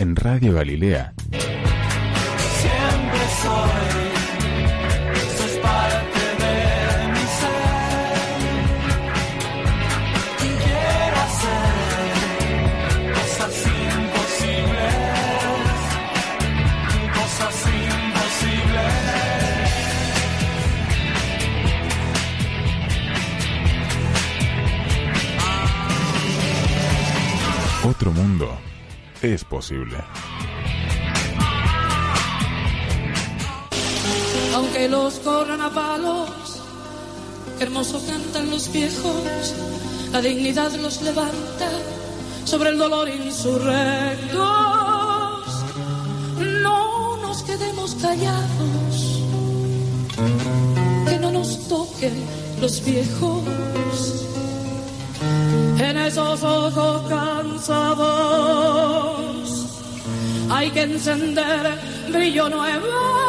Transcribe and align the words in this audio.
en 0.00 0.16
Radio 0.16 0.54
Galilea. 0.54 1.12
Siempre 2.60 3.20
soy, 3.42 4.10
sos 5.36 5.54
parte 5.60 6.20
de 6.42 6.56
mi 7.12 7.24
ser. 7.38 8.16
Y 10.38 10.48
quiero 10.64 11.16
hacer 11.28 11.72
cosas 13.14 13.54
imposibles, 13.66 14.94
cosas 17.14 17.56
imposibles. 17.66 18.94
Otro 27.84 28.10
mundo 28.12 28.61
es 29.22 29.44
posible. 29.44 29.98
aunque 34.54 34.88
los 34.88 35.14
corran 35.20 35.60
a 35.60 35.70
palos. 35.70 36.30
Hermoso 37.60 38.02
cantan 38.06 38.50
los 38.50 38.72
viejos, 38.72 39.54
la 40.12 40.20
dignidad 40.20 40.72
los 40.76 41.00
levanta 41.02 41.70
sobre 42.44 42.70
el 42.70 42.78
dolor 42.78 43.08
insurrectos. 43.08 44.40
No 46.62 47.16
nos 47.18 47.42
quedemos 47.44 47.94
callados, 47.96 49.22
que 51.08 51.18
no 51.18 51.30
nos 51.30 51.68
toquen 51.68 52.14
los 52.60 52.84
viejos. 52.84 54.31
En 55.88 55.96
esos 55.98 56.42
ojos 56.42 57.02
cansados 57.08 58.06
hay 60.50 60.70
que 60.70 60.82
encender 60.82 61.78
brillo 62.12 62.48
nuevo 62.48 63.22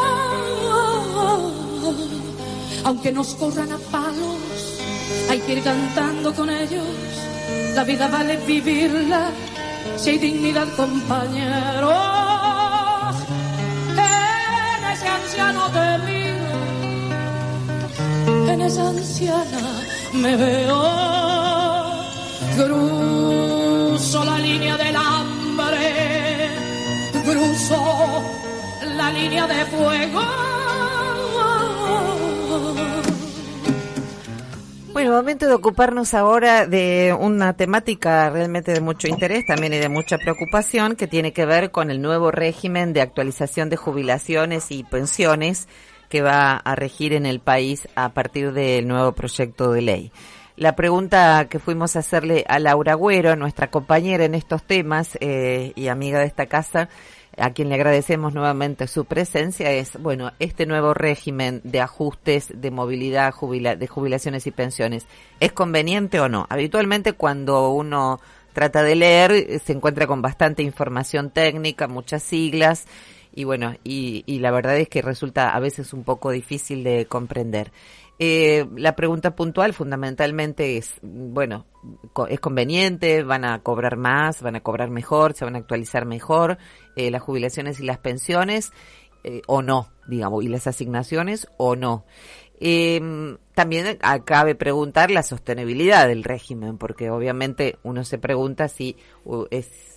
aunque 2.84 3.10
nos 3.10 3.34
corran 3.34 3.72
a 3.72 3.78
palos, 3.90 4.78
hay 5.30 5.40
que 5.40 5.54
ir 5.54 5.62
cantando 5.62 6.34
con 6.34 6.50
ellos. 6.50 6.84
La 7.74 7.82
vida 7.84 8.08
vale 8.08 8.36
vivirla, 8.46 9.30
si 9.96 10.10
hay 10.10 10.18
dignidad, 10.18 10.68
compañeros. 10.76 11.94
En 13.96 14.84
ese 14.92 15.08
anciano 15.08 15.70
te 15.70 15.98
miro, 16.06 16.52
en 18.52 18.60
esa 18.60 18.88
anciana 18.88 19.80
me 20.12 20.36
veo. 20.36 21.23
Cruzo 22.56 24.24
la 24.24 24.38
línea 24.38 24.76
del 24.76 24.94
hambre, 24.94 26.50
cruzo 27.24 28.22
la 28.96 29.10
línea 29.10 29.46
de 29.46 29.64
fuego. 29.64 30.20
Bueno, 34.92 35.10
momento 35.10 35.48
de 35.48 35.54
ocuparnos 35.54 36.14
ahora 36.14 36.68
de 36.68 37.16
una 37.18 37.54
temática 37.54 38.30
realmente 38.30 38.72
de 38.72 38.80
mucho 38.80 39.08
interés 39.08 39.44
también 39.44 39.72
y 39.72 39.78
de 39.78 39.88
mucha 39.88 40.18
preocupación 40.18 40.94
que 40.94 41.08
tiene 41.08 41.32
que 41.32 41.46
ver 41.46 41.72
con 41.72 41.90
el 41.90 42.00
nuevo 42.00 42.30
régimen 42.30 42.92
de 42.92 43.00
actualización 43.00 43.68
de 43.68 43.76
jubilaciones 43.76 44.70
y 44.70 44.84
pensiones 44.84 45.66
que 46.08 46.22
va 46.22 46.52
a 46.52 46.76
regir 46.76 47.12
en 47.12 47.26
el 47.26 47.40
país 47.40 47.88
a 47.96 48.10
partir 48.10 48.52
del 48.52 48.86
nuevo 48.86 49.10
proyecto 49.10 49.72
de 49.72 49.82
ley. 49.82 50.12
La 50.56 50.76
pregunta 50.76 51.48
que 51.50 51.58
fuimos 51.58 51.96
a 51.96 51.98
hacerle 51.98 52.44
a 52.46 52.60
Laura 52.60 52.92
Agüero, 52.92 53.34
nuestra 53.34 53.72
compañera 53.72 54.24
en 54.24 54.36
estos 54.36 54.62
temas 54.62 55.18
eh, 55.20 55.72
y 55.74 55.88
amiga 55.88 56.20
de 56.20 56.26
esta 56.26 56.46
casa, 56.46 56.88
a 57.36 57.50
quien 57.50 57.68
le 57.68 57.74
agradecemos 57.74 58.34
nuevamente 58.34 58.86
su 58.86 59.04
presencia, 59.04 59.72
es, 59.72 60.00
bueno, 60.00 60.30
este 60.38 60.64
nuevo 60.64 60.94
régimen 60.94 61.60
de 61.64 61.80
ajustes 61.80 62.52
de 62.54 62.70
movilidad 62.70 63.34
de 63.34 63.86
jubilaciones 63.88 64.46
y 64.46 64.52
pensiones, 64.52 65.08
¿es 65.40 65.50
conveniente 65.50 66.20
o 66.20 66.28
no? 66.28 66.46
Habitualmente 66.48 67.14
cuando 67.14 67.70
uno 67.70 68.20
trata 68.52 68.84
de 68.84 68.94
leer 68.94 69.60
se 69.60 69.72
encuentra 69.72 70.06
con 70.06 70.22
bastante 70.22 70.62
información 70.62 71.30
técnica, 71.30 71.88
muchas 71.88 72.22
siglas, 72.22 72.86
y 73.36 73.42
bueno, 73.42 73.74
y 73.82 74.22
la 74.38 74.52
verdad 74.52 74.78
es 74.78 74.88
que 74.88 75.02
resulta 75.02 75.50
a 75.50 75.58
veces 75.58 75.92
un 75.92 76.04
poco 76.04 76.30
difícil 76.30 76.84
de 76.84 77.06
comprender. 77.06 77.72
Eh, 78.18 78.66
la 78.76 78.94
pregunta 78.94 79.34
puntual 79.34 79.72
fundamentalmente 79.74 80.76
es, 80.76 80.92
bueno, 81.02 81.66
¿es 82.28 82.38
conveniente? 82.40 83.22
¿Van 83.24 83.44
a 83.44 83.60
cobrar 83.62 83.96
más? 83.96 84.40
¿Van 84.40 84.56
a 84.56 84.60
cobrar 84.60 84.90
mejor? 84.90 85.34
¿Se 85.34 85.44
van 85.44 85.56
a 85.56 85.58
actualizar 85.58 86.06
mejor 86.06 86.58
eh, 86.96 87.10
las 87.10 87.22
jubilaciones 87.22 87.80
y 87.80 87.84
las 87.84 87.98
pensiones? 87.98 88.72
Eh, 89.24 89.42
¿O 89.46 89.62
no? 89.62 89.88
Digamos, 90.06 90.44
y 90.44 90.48
las 90.48 90.66
asignaciones 90.66 91.48
o 91.56 91.74
no. 91.76 92.04
Eh, 92.60 93.36
también 93.54 93.98
a- 94.02 94.24
cabe 94.24 94.54
preguntar 94.54 95.10
la 95.10 95.22
sostenibilidad 95.22 96.06
del 96.06 96.22
régimen, 96.24 96.78
porque 96.78 97.10
obviamente 97.10 97.78
uno 97.82 98.04
se 98.04 98.18
pregunta 98.18 98.68
si, 98.68 98.96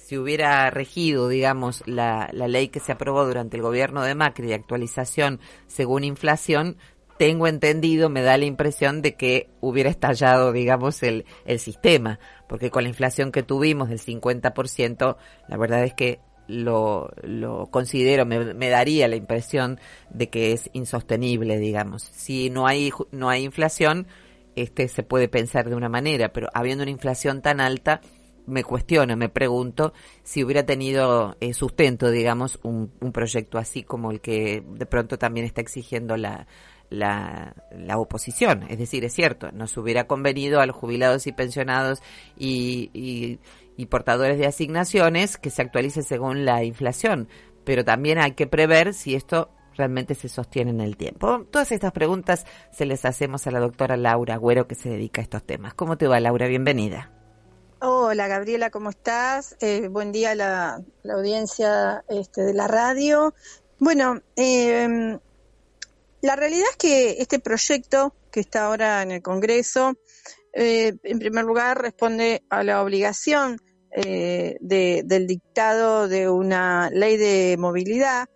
si 0.06 0.18
hubiera 0.18 0.70
regido, 0.72 1.28
digamos, 1.28 1.84
la, 1.86 2.30
la 2.32 2.48
ley 2.48 2.70
que 2.70 2.80
se 2.80 2.94
aprobó 2.94 3.26
durante 3.26 3.58
el 3.58 3.64
gobierno 3.64 4.02
de 4.02 4.16
Macri 4.16 4.48
de 4.48 4.56
actualización 4.56 5.40
según 5.68 6.04
inflación, 6.04 6.78
tengo 7.18 7.48
entendido, 7.48 8.10
me 8.10 8.22
da 8.22 8.38
la 8.38 8.46
impresión 8.46 9.02
de 9.02 9.16
que 9.16 9.50
hubiera 9.60 9.90
estallado, 9.90 10.52
digamos, 10.52 11.02
el, 11.04 11.26
el 11.46 11.60
sistema, 11.60 12.20
porque 12.48 12.70
con 12.70 12.84
la 12.84 12.90
inflación 12.90 13.32
que 13.32 13.44
tuvimos 13.44 13.90
del 13.90 14.00
50%, 14.00 15.18
la 15.48 15.58
verdad 15.58 15.84
es 15.84 15.94
que 15.94 16.20
lo, 16.48 17.12
lo 17.24 17.68
considero, 17.68 18.26
me, 18.26 18.54
me 18.54 18.70
daría 18.70 19.08
la 19.08 19.16
impresión 19.16 19.80
de 20.10 20.30
que 20.30 20.54
es 20.54 20.70
insostenible, 20.74 21.60
digamos. 21.60 22.04
Si 22.04 22.50
no 22.50 22.68
hay, 22.68 22.92
no 23.12 23.30
hay 23.30 23.44
inflación, 23.44 24.08
este 24.56 24.88
se 24.88 25.04
puede 25.04 25.28
pensar 25.28 25.70
de 25.70 25.76
una 25.76 25.90
manera, 25.90 26.32
pero 26.32 26.48
habiendo 26.54 26.84
una 26.84 26.92
inflación 26.92 27.42
tan 27.42 27.60
alta, 27.60 28.02
me 28.46 28.64
cuestiono, 28.64 29.18
me 29.18 29.28
pregunto 29.28 29.94
si 30.24 30.42
hubiera 30.42 30.66
tenido 30.66 31.36
eh, 31.42 31.54
sustento, 31.54 32.10
digamos, 32.10 32.60
un, 32.64 32.94
un 33.02 33.12
proyecto 33.12 33.58
así 33.58 33.84
como 33.84 34.12
el 34.12 34.22
que 34.22 34.64
de 34.66 34.86
pronto 34.86 35.18
también 35.18 35.46
está 35.46 35.60
exigiendo 35.60 36.16
la, 36.16 36.48
la, 36.90 37.54
la 37.72 37.98
oposición. 37.98 38.64
Es 38.70 38.78
decir, 38.78 39.04
es 39.06 39.14
cierto, 39.14 39.52
nos 39.52 39.76
hubiera 39.78 40.08
convenido 40.08 40.60
a 40.60 40.66
los 40.66 40.76
jubilados 40.76 41.28
y 41.28 41.32
pensionados 41.32 42.02
y, 42.38 42.90
y, 42.94 43.86
portadores 43.88 44.38
de 44.38 44.48
asignaciones 44.48 45.38
que 45.38 45.50
se 45.50 45.62
actualice 45.62 46.02
según 46.02 46.46
la 46.46 46.64
inflación, 46.64 47.30
pero 47.64 47.86
también 47.86 48.18
hay 48.18 48.32
que 48.32 48.48
prever 48.48 48.94
si 48.94 49.16
esto 49.16 49.50
realmente 49.76 50.16
se 50.16 50.28
sostiene 50.28 50.72
en 50.72 50.82
el 50.82 50.98
tiempo. 50.98 51.46
Todas 51.52 51.72
estas 51.72 51.92
preguntas 51.92 52.46
se 52.72 52.86
les 52.86 53.06
hacemos 53.06 53.46
a 53.48 53.52
la 53.52 53.60
doctora 53.60 53.96
Laura 53.96 54.34
Agüero 54.34 54.68
que 54.68 54.76
se 54.76 54.90
dedica 54.90 55.22
a 55.22 55.24
estos 55.24 55.44
temas. 55.44 55.74
¿Cómo 55.74 55.98
te 55.98 56.08
va, 56.08 56.20
Laura? 56.20 56.48
Bienvenida. 56.48 57.12
Hola 57.80 58.28
Gabriela, 58.28 58.72
¿cómo 58.72 58.90
estás? 58.90 59.56
Eh, 59.62 59.88
buen 59.88 60.12
día 60.12 60.32
a 60.32 60.36
la, 60.36 60.82
la 61.04 61.14
audiencia 61.14 62.04
este, 62.10 62.42
de 62.42 62.56
la 62.56 62.68
radio. 62.68 63.36
Bueno, 63.78 64.22
eh, 64.36 65.20
la 66.28 66.36
realidad 66.36 66.68
es 66.72 66.76
que 66.78 67.16
este 67.22 67.40
proyecto 67.40 68.14
que 68.34 68.42
está 68.42 68.66
ahora 68.66 69.02
en 69.02 69.12
el 69.12 69.22
Congreso, 69.22 69.94
eh, 70.52 70.92
en 71.04 71.20
primer 71.20 71.46
lugar, 71.46 71.82
responde 71.82 72.44
a 72.50 72.64
la 72.64 72.82
obligación 72.84 73.58
eh, 73.92 74.58
de- 74.60 75.04
del 75.06 75.26
dictado 75.26 76.10
de 76.10 76.30
una 76.30 76.90
ley 76.92 77.16
de 77.16 77.56
movilidad 77.58 78.28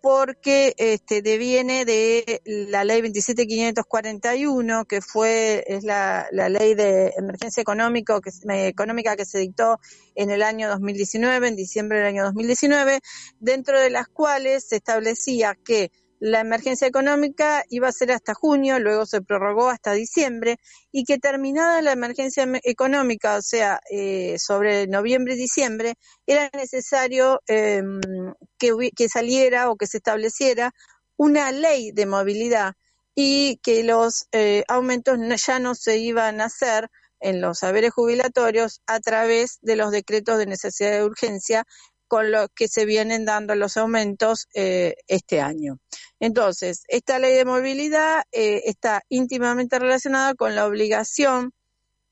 porque 0.00 0.72
este, 0.78 1.20
deviene 1.20 1.84
de 1.84 2.40
la 2.46 2.84
ley 2.84 3.02
27541, 3.02 4.84
que 4.86 5.00
fue 5.02 5.62
es 5.66 5.84
la, 5.84 6.26
ley 6.32 6.74
de 6.74 7.12
emergencia 7.18 7.60
se- 7.60 8.66
económica 8.68 9.14
que 9.16 9.24
se 9.26 9.38
dictó 9.38 9.78
en 10.14 10.30
el 10.30 10.42
año 10.42 10.68
2019, 10.70 11.48
en 11.48 11.56
diciembre 11.56 11.98
del 11.98 12.06
año 12.06 12.24
2019, 12.24 13.00
dentro 13.40 13.78
de 13.80 13.90
las 13.90 14.08
cuales 14.08 14.66
se 14.68 14.76
establecía 14.76 15.54
que 15.64 15.90
la 16.18 16.40
emergencia 16.40 16.86
económica 16.86 17.64
iba 17.68 17.88
a 17.88 17.92
ser 17.92 18.12
hasta 18.12 18.34
junio, 18.34 18.78
luego 18.78 19.06
se 19.06 19.22
prorrogó 19.22 19.68
hasta 19.68 19.92
diciembre, 19.92 20.56
y 20.92 21.04
que 21.04 21.18
terminada 21.18 21.82
la 21.82 21.92
emergencia 21.92 22.44
em- 22.44 22.60
económica, 22.64 23.36
o 23.36 23.42
sea, 23.42 23.80
eh, 23.90 24.36
sobre 24.38 24.86
noviembre 24.86 25.34
y 25.34 25.38
diciembre, 25.38 25.94
era 26.26 26.50
necesario 26.54 27.40
eh, 27.48 27.82
que, 28.58 29.08
saliera 29.08 29.70
o 29.70 29.76
que 29.76 29.86
se 29.86 29.98
estableciera 29.98 30.72
una 31.16 31.52
ley 31.52 31.92
de 31.92 32.06
movilidad 32.06 32.74
y 33.14 33.58
que 33.62 33.82
los 33.84 34.26
eh, 34.32 34.64
aumentos 34.68 35.18
ya 35.46 35.58
no 35.58 35.74
se 35.74 35.98
iban 35.98 36.40
a 36.40 36.46
hacer 36.46 36.88
en 37.20 37.40
los 37.40 37.60
saberes 37.60 37.92
jubilatorios 37.92 38.82
a 38.86 39.00
través 39.00 39.58
de 39.62 39.76
los 39.76 39.90
decretos 39.90 40.38
de 40.38 40.46
necesidad 40.46 40.92
de 40.92 41.04
urgencia 41.04 41.64
con 42.08 42.30
los 42.30 42.48
que 42.54 42.68
se 42.68 42.84
vienen 42.84 43.24
dando 43.24 43.54
los 43.54 43.76
aumentos 43.76 44.46
eh, 44.54 44.94
este 45.08 45.40
año. 45.40 45.78
Entonces, 46.20 46.82
esta 46.88 47.18
ley 47.18 47.34
de 47.34 47.44
movilidad 47.44 48.22
eh, 48.32 48.62
está 48.66 49.02
íntimamente 49.08 49.78
relacionada 49.78 50.34
con 50.34 50.54
la 50.54 50.66
obligación 50.66 51.52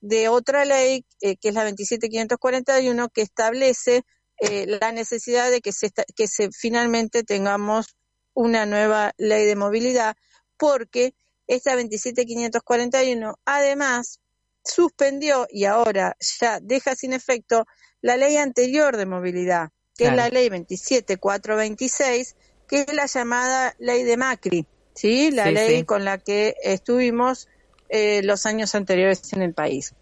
de 0.01 0.29
otra 0.29 0.65
ley, 0.65 1.05
eh, 1.21 1.37
que 1.37 1.49
es 1.49 1.55
la 1.55 1.65
27541, 1.65 3.09
que 3.09 3.23
establece 3.23 4.03
eh, 4.41 4.67
la 4.67 4.93
necesidad 4.93 5.51
de 5.51 5.61
que 5.61 5.73
se, 5.73 5.87
esta- 5.87 6.05
que 6.15 6.29
se 6.29 6.51
finalmente 6.53 7.23
tengamos 7.23 7.97
una 8.35 8.67
nueva 8.67 9.13
ley 9.17 9.47
de 9.47 9.57
movilidad, 9.57 10.17
porque 10.59 11.15
esta 11.47 11.75
27541 11.77 13.39
además 13.45 14.21
suspendió 14.65 15.47
y 15.51 15.65
ahora 15.67 16.17
ya 16.41 16.59
deja 16.61 16.97
sin 16.97 17.13
efecto 17.13 17.67
la 18.01 18.17
ley 18.17 18.37
anterior 18.37 18.97
de 18.97 19.07
movilidad, 19.07 19.69
que 19.97 20.05
Claro. 20.05 20.17
es 20.17 20.17
la 20.17 20.29
ley 20.31 20.49
27426, 20.49 22.37
que 22.69 22.81
es 22.81 22.93
la 22.95 23.07
llamada 23.07 23.75
ley 23.79 24.03
de 24.05 24.17
Macri, 24.17 24.67
¿sí? 24.95 25.31
La 25.31 25.47
Sí, 25.47 25.53
ley 25.55 25.79
sí. 25.79 25.85
con 25.85 26.05
la 26.05 26.19
que 26.19 26.55
estuvimos 26.63 27.49
eh, 27.89 28.23
los 28.25 28.47
años 28.47 28.75
anteriores 28.75 29.33
en 29.33 29.43
el 29.43 29.55
país. 29.55 29.95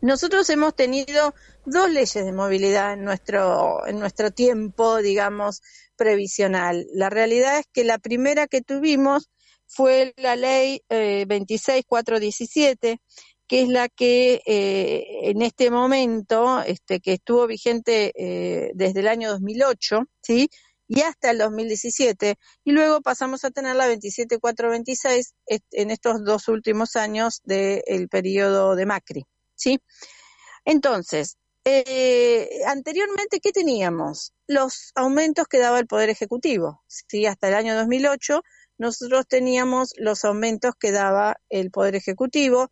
Nosotros 0.00 0.48
hemos 0.48 0.74
tenido 0.74 1.34
dos 1.66 1.90
leyes 1.90 2.14
de 2.24 2.32
movilidad 2.32 2.94
en 2.94 3.04
nuestro, 3.04 3.86
en 3.86 3.98
nuestro 3.98 4.30
tiempo, 4.30 4.96
digamos, 4.98 5.60
previsional. 5.96 6.86
La 6.94 7.10
realidad 7.10 7.58
es 7.58 7.66
que 7.72 7.84
la 7.84 7.98
primera 7.98 8.46
que 8.46 8.62
tuvimos 8.62 9.28
fue 9.66 10.14
la 10.16 10.36
ley 10.36 10.82
eh, 10.88 11.26
26417, 11.28 13.00
que 13.50 13.62
es 13.62 13.68
la 13.68 13.88
que 13.88 14.40
eh, 14.46 15.04
en 15.24 15.42
este 15.42 15.72
momento, 15.72 16.62
este, 16.62 17.00
que 17.00 17.14
estuvo 17.14 17.48
vigente 17.48 18.12
eh, 18.14 18.70
desde 18.76 19.00
el 19.00 19.08
año 19.08 19.28
2008, 19.28 20.02
¿sí? 20.22 20.48
y 20.86 21.00
hasta 21.00 21.32
el 21.32 21.38
2017, 21.38 22.36
y 22.62 22.70
luego 22.70 23.00
pasamos 23.00 23.44
a 23.44 23.50
tener 23.50 23.74
la 23.74 23.88
27426 23.88 25.34
est- 25.46 25.64
en 25.72 25.90
estos 25.90 26.22
dos 26.24 26.46
últimos 26.46 26.94
años 26.94 27.40
del 27.42 28.08
periodo 28.08 28.76
de 28.76 28.86
Macri, 28.86 29.24
¿sí? 29.56 29.80
Entonces, 30.64 31.36
eh, 31.64 32.48
anteriormente, 32.66 33.40
¿qué 33.40 33.52
teníamos? 33.52 34.32
Los 34.46 34.92
aumentos 34.94 35.46
que 35.48 35.58
daba 35.58 35.78
el 35.80 35.86
Poder 35.88 36.10
Ejecutivo, 36.10 36.82
¿sí? 36.86 37.26
Hasta 37.26 37.48
el 37.48 37.54
año 37.54 37.74
2008 37.76 38.42
nosotros 38.78 39.26
teníamos 39.28 39.92
los 39.96 40.24
aumentos 40.24 40.72
que 40.78 40.92
daba 40.92 41.36
el 41.50 41.70
Poder 41.70 41.96
Ejecutivo 41.96 42.70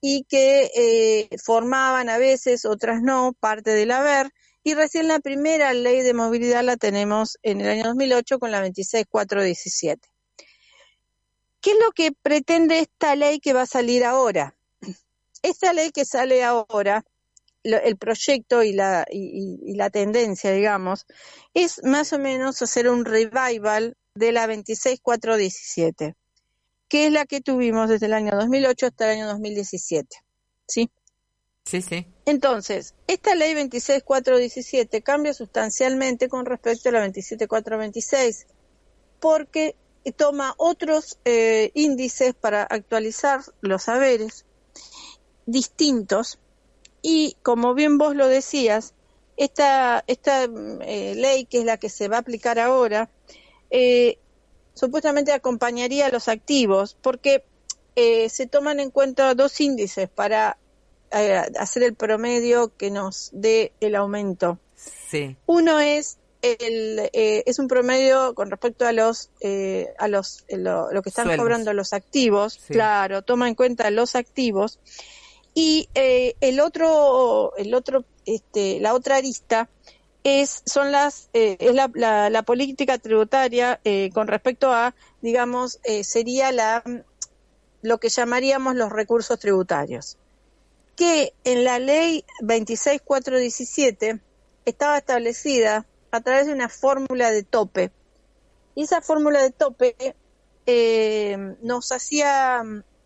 y 0.00 0.24
que 0.24 0.70
eh, 0.74 1.28
formaban 1.44 2.08
a 2.08 2.18
veces, 2.18 2.64
otras 2.64 3.02
no, 3.02 3.34
parte 3.38 3.70
del 3.70 3.90
haber, 3.90 4.30
y 4.62 4.74
recién 4.74 5.08
la 5.08 5.18
primera 5.18 5.72
ley 5.72 6.02
de 6.02 6.14
movilidad 6.14 6.62
la 6.62 6.76
tenemos 6.76 7.38
en 7.42 7.60
el 7.60 7.68
año 7.68 7.84
2008 7.84 8.38
con 8.38 8.50
la 8.50 8.60
26417. 8.60 10.08
¿Qué 11.60 11.70
es 11.72 11.76
lo 11.84 11.90
que 11.92 12.12
pretende 12.12 12.78
esta 12.78 13.16
ley 13.16 13.40
que 13.40 13.52
va 13.52 13.62
a 13.62 13.66
salir 13.66 14.04
ahora? 14.04 14.56
Esta 15.42 15.72
ley 15.72 15.90
que 15.90 16.04
sale 16.04 16.44
ahora, 16.44 17.04
el 17.62 17.96
proyecto 17.96 18.62
y 18.62 18.72
la, 18.72 19.06
y 19.10 19.74
la 19.74 19.90
tendencia, 19.90 20.52
digamos, 20.52 21.06
es 21.54 21.82
más 21.84 22.12
o 22.12 22.18
menos 22.18 22.60
hacer 22.62 22.88
un 22.88 23.04
revival 23.04 23.96
de 24.14 24.32
la 24.32 24.46
26417, 24.46 26.16
que 26.88 27.06
es 27.06 27.12
la 27.12 27.26
que 27.26 27.40
tuvimos 27.40 27.88
desde 27.88 28.06
el 28.06 28.14
año 28.14 28.32
2008 28.34 28.86
hasta 28.86 29.04
el 29.12 29.18
año 29.18 29.26
2017. 29.28 30.16
¿Sí? 30.66 30.90
Sí, 31.64 31.82
sí. 31.82 32.06
Entonces, 32.24 32.94
esta 33.06 33.34
ley 33.34 33.52
26417 33.52 35.02
cambia 35.02 35.34
sustancialmente 35.34 36.28
con 36.28 36.46
respecto 36.46 36.88
a 36.88 36.92
la 36.92 37.00
27426, 37.00 38.46
porque 39.20 39.76
toma 40.16 40.54
otros 40.56 41.18
eh, 41.24 41.70
índices 41.74 42.34
para 42.34 42.62
actualizar 42.62 43.40
los 43.60 43.82
saberes 43.84 44.46
distintos 45.46 46.38
y, 47.02 47.36
como 47.42 47.74
bien 47.74 47.98
vos 47.98 48.16
lo 48.16 48.28
decías, 48.28 48.94
esta, 49.36 50.02
esta 50.06 50.44
eh, 50.44 51.14
ley, 51.16 51.44
que 51.44 51.58
es 51.58 51.64
la 51.64 51.76
que 51.76 51.88
se 51.88 52.08
va 52.08 52.16
a 52.16 52.20
aplicar 52.20 52.58
ahora, 52.58 53.08
eh, 53.70 54.18
supuestamente 54.78 55.32
acompañaría 55.32 56.06
a 56.06 56.10
los 56.10 56.28
activos, 56.28 56.96
porque 57.02 57.44
eh, 57.96 58.28
se 58.28 58.46
toman 58.46 58.78
en 58.80 58.90
cuenta 58.90 59.34
dos 59.34 59.60
índices 59.60 60.08
para 60.08 60.56
eh, 61.10 61.42
hacer 61.58 61.82
el 61.82 61.94
promedio 61.94 62.72
que 62.76 62.90
nos 62.90 63.30
dé 63.32 63.72
el 63.80 63.96
aumento. 63.96 64.58
Sí. 65.10 65.36
Uno 65.46 65.80
es 65.80 66.18
el 66.42 67.10
eh, 67.12 67.42
es 67.46 67.58
un 67.58 67.66
promedio 67.66 68.34
con 68.34 68.50
respecto 68.50 68.86
a 68.86 68.92
los 68.92 69.30
eh, 69.40 69.88
a 69.98 70.06
los 70.06 70.44
lo, 70.48 70.92
lo 70.92 71.02
que 71.02 71.08
están 71.08 71.36
cobrando 71.36 71.72
los 71.72 71.92
activos, 71.92 72.60
Sí. 72.64 72.74
claro, 72.74 73.22
toma 73.22 73.48
en 73.48 73.56
cuenta 73.56 73.90
los 73.90 74.14
activos 74.14 74.78
y 75.54 75.88
eh, 75.94 76.36
el 76.40 76.60
otro 76.60 77.52
el 77.56 77.74
otro 77.74 78.04
este 78.24 78.78
la 78.78 78.94
otra 78.94 79.16
arista 79.16 79.68
es 80.28 80.62
son 80.66 80.92
las 80.92 81.30
eh, 81.32 81.56
es 81.60 81.74
la, 81.74 81.90
la, 81.94 82.30
la 82.30 82.42
política 82.42 82.98
tributaria 82.98 83.80
eh, 83.84 84.10
con 84.12 84.28
respecto 84.28 84.72
a 84.72 84.94
digamos 85.22 85.80
eh, 85.84 86.04
sería 86.04 86.52
la 86.52 86.82
lo 87.82 87.98
que 87.98 88.08
llamaríamos 88.08 88.74
los 88.74 88.90
recursos 88.90 89.38
tributarios 89.38 90.16
que 90.96 91.34
en 91.44 91.64
la 91.64 91.78
ley 91.78 92.24
26417 92.40 94.20
estaba 94.64 94.98
establecida 94.98 95.86
a 96.10 96.20
través 96.20 96.46
de 96.46 96.52
una 96.52 96.68
fórmula 96.68 97.30
de 97.30 97.44
tope. 97.44 97.92
Y 98.74 98.82
esa 98.82 99.00
fórmula 99.00 99.40
de 99.40 99.50
tope 99.50 100.16
nos 101.62 101.92
hacía, 101.92 102.62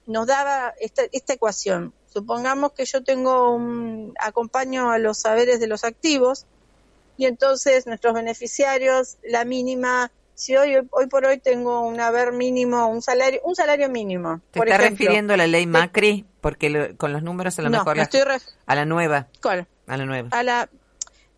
nos 0.07 0.27
daba 0.27 0.73
esta, 0.81 1.03
esta 1.13 1.35
ecuación. 1.35 1.93
Supongamos 2.07 2.73
que 2.73 2.85
yo 2.85 3.05
tengo 3.05 3.55
un, 3.55 4.15
acompaño 4.19 4.91
a 4.91 4.99
los 4.99 5.19
saberes 5.19 5.61
de 5.61 5.67
los 5.67 5.85
activos 5.85 6.47
y 7.17 7.27
entonces 7.27 7.87
nuestros 7.87 8.15
beneficiarios, 8.15 9.19
la 9.23 9.45
mínima, 9.45 10.11
si 10.35 10.57
hoy, 10.57 10.77
hoy 10.91 11.07
por 11.07 11.25
hoy 11.27 11.39
tengo 11.39 11.81
un 11.83 12.01
haber 12.01 12.33
mínimo, 12.33 12.87
un 12.89 13.03
salario, 13.03 13.41
un 13.45 13.55
salario 13.55 13.89
mínimo. 13.89 14.41
¿Te 14.51 14.59
por 14.61 14.69
está 14.69 14.83
ejemplo. 14.83 15.05
refiriendo 15.05 15.35
a 15.35 15.37
la 15.37 15.47
ley 15.47 15.67
Macri? 15.67 16.25
Porque 16.41 16.71
lo- 16.71 16.97
con 16.97 17.13
los 17.13 17.23
números 17.23 17.59
a 17.59 17.63
lo 17.63 17.71
No, 17.71 17.79
mejor... 17.79 17.97
me 17.97 18.03
estoy 18.03 18.23
A 18.67 18.75
la 18.75 18.85
nueva, 18.85 19.29
¿cuál? 19.41 19.67
a 19.87 19.97
la 19.97 20.05
nueva. 20.07 20.29
a 20.33 20.43
la 20.43 20.69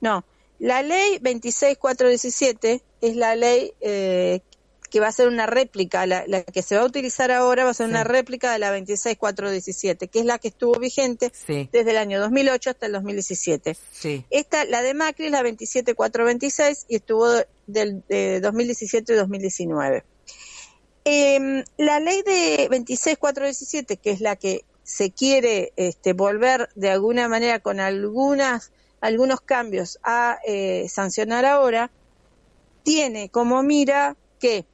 no 0.00 0.24
la 0.60 0.82
ley 0.82 1.18
26417 1.18 2.82
es 3.00 3.16
la 3.16 3.34
ley 3.36 3.72
eh, 3.80 4.40
que 4.94 5.00
va 5.00 5.08
a 5.08 5.12
ser 5.12 5.26
una 5.26 5.46
réplica 5.46 6.06
la, 6.06 6.22
la 6.28 6.44
que 6.44 6.62
se 6.62 6.76
va 6.76 6.82
a 6.82 6.86
utilizar 6.86 7.32
ahora 7.32 7.64
va 7.64 7.70
a 7.70 7.74
ser 7.74 7.86
Sí. 7.86 7.90
una 7.90 8.04
réplica 8.04 8.52
de 8.52 8.60
la 8.60 8.70
26417 8.70 10.06
que 10.06 10.20
es 10.20 10.24
la 10.24 10.38
que 10.38 10.46
estuvo 10.46 10.78
vigente 10.78 11.32
Sí, 11.34 11.68
desde 11.72 11.90
el 11.90 11.96
año 11.96 12.20
2008 12.20 12.70
hasta 12.70 12.86
el 12.86 12.92
2017 12.92 13.76
sí. 13.90 14.24
esta 14.30 14.64
la 14.66 14.82
de 14.82 14.94
Macri 14.94 15.24
es 15.26 15.32
la 15.32 15.42
27426 15.42 16.86
y 16.88 16.94
estuvo 16.94 17.26
del 17.66 18.04
de 18.08 18.38
2017 18.40 19.12
y 19.12 19.16
2019 19.16 20.04
Em, 21.06 21.64
la 21.76 22.00
ley 22.00 22.22
de 22.22 22.68
26417, 22.70 23.98
que 23.98 24.10
es 24.10 24.20
la 24.22 24.36
que 24.36 24.64
se 24.84 25.10
quiere 25.10 25.72
este, 25.76 26.14
volver 26.14 26.70
de 26.76 26.88
alguna 26.90 27.28
manera 27.28 27.58
con 27.60 27.78
algunas 27.80 28.70
algunos 29.02 29.42
cambios 29.42 29.98
a 30.02 30.38
eh, 30.46 30.86
sancionar 30.88 31.44
ahora, 31.44 31.90
tiene 32.84 33.28
como 33.28 33.62
mira 33.62 34.16
que 34.40 34.64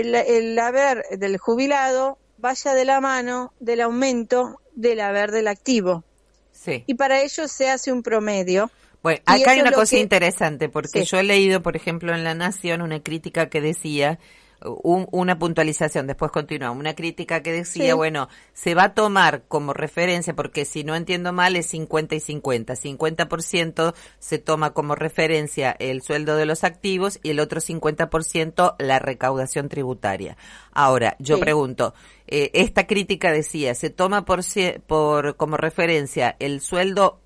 el, 0.00 0.14
el 0.14 0.58
haber 0.58 1.04
del 1.18 1.38
jubilado 1.38 2.18
vaya 2.38 2.74
de 2.74 2.84
la 2.84 3.00
mano 3.00 3.52
del 3.60 3.80
aumento 3.80 4.60
del 4.74 5.00
haber 5.00 5.30
del 5.30 5.48
activo. 5.48 6.04
Sí. 6.52 6.84
Y 6.86 6.94
para 6.94 7.22
ello 7.22 7.48
se 7.48 7.70
hace 7.70 7.92
un 7.92 8.02
promedio. 8.02 8.70
Bueno, 9.02 9.20
acá 9.26 9.52
hay 9.52 9.60
una 9.60 9.72
cosa 9.72 9.96
que- 9.96 10.00
interesante, 10.00 10.68
porque 10.68 11.00
Sí. 11.00 11.04
yo 11.06 11.18
he 11.18 11.22
leído, 11.22 11.62
por 11.62 11.76
ejemplo, 11.76 12.14
en 12.14 12.24
La 12.24 12.34
Nación 12.34 12.82
una 12.82 13.00
crítica 13.02 13.48
que 13.48 13.60
decía, 13.60 14.18
un- 14.64 15.06
una 15.12 15.38
puntualización, 15.38 16.06
después 16.06 16.30
continúa, 16.32 16.70
una 16.70 16.94
crítica 16.94 17.42
que 17.42 17.52
decía, 17.52 17.92
Sí. 17.92 17.96
bueno, 17.96 18.28
se 18.54 18.74
va 18.74 18.84
a 18.84 18.94
tomar 18.94 19.42
como 19.48 19.72
referencia, 19.72 20.34
porque 20.34 20.64
si 20.64 20.82
no 20.84 20.94
entiendo 20.96 21.32
mal 21.32 21.56
es 21.56 21.66
50 21.66 22.14
y 22.14 22.20
50, 22.20 22.74
50% 22.76 23.94
se 24.18 24.38
toma 24.38 24.72
como 24.72 24.94
referencia 24.94 25.76
el 25.78 26.02
sueldo 26.02 26.36
de 26.36 26.46
los 26.46 26.64
activos 26.64 27.18
y 27.22 27.30
el 27.30 27.40
otro 27.40 27.60
50% 27.60 28.76
la 28.78 28.98
recaudación 28.98 29.68
tributaria. 29.68 30.36
Ahora, 30.72 31.16
yo 31.18 31.36
Sí. 31.36 31.40
pregunto, 31.42 31.94
eh, 32.26 32.50
esta 32.54 32.86
crítica 32.86 33.32
decía, 33.32 33.74
se 33.74 33.90
toma 33.90 34.24
por, 34.24 34.40
por 34.86 35.36
como 35.36 35.56
referencia 35.56 36.36
el 36.38 36.60
sueldo 36.60 37.20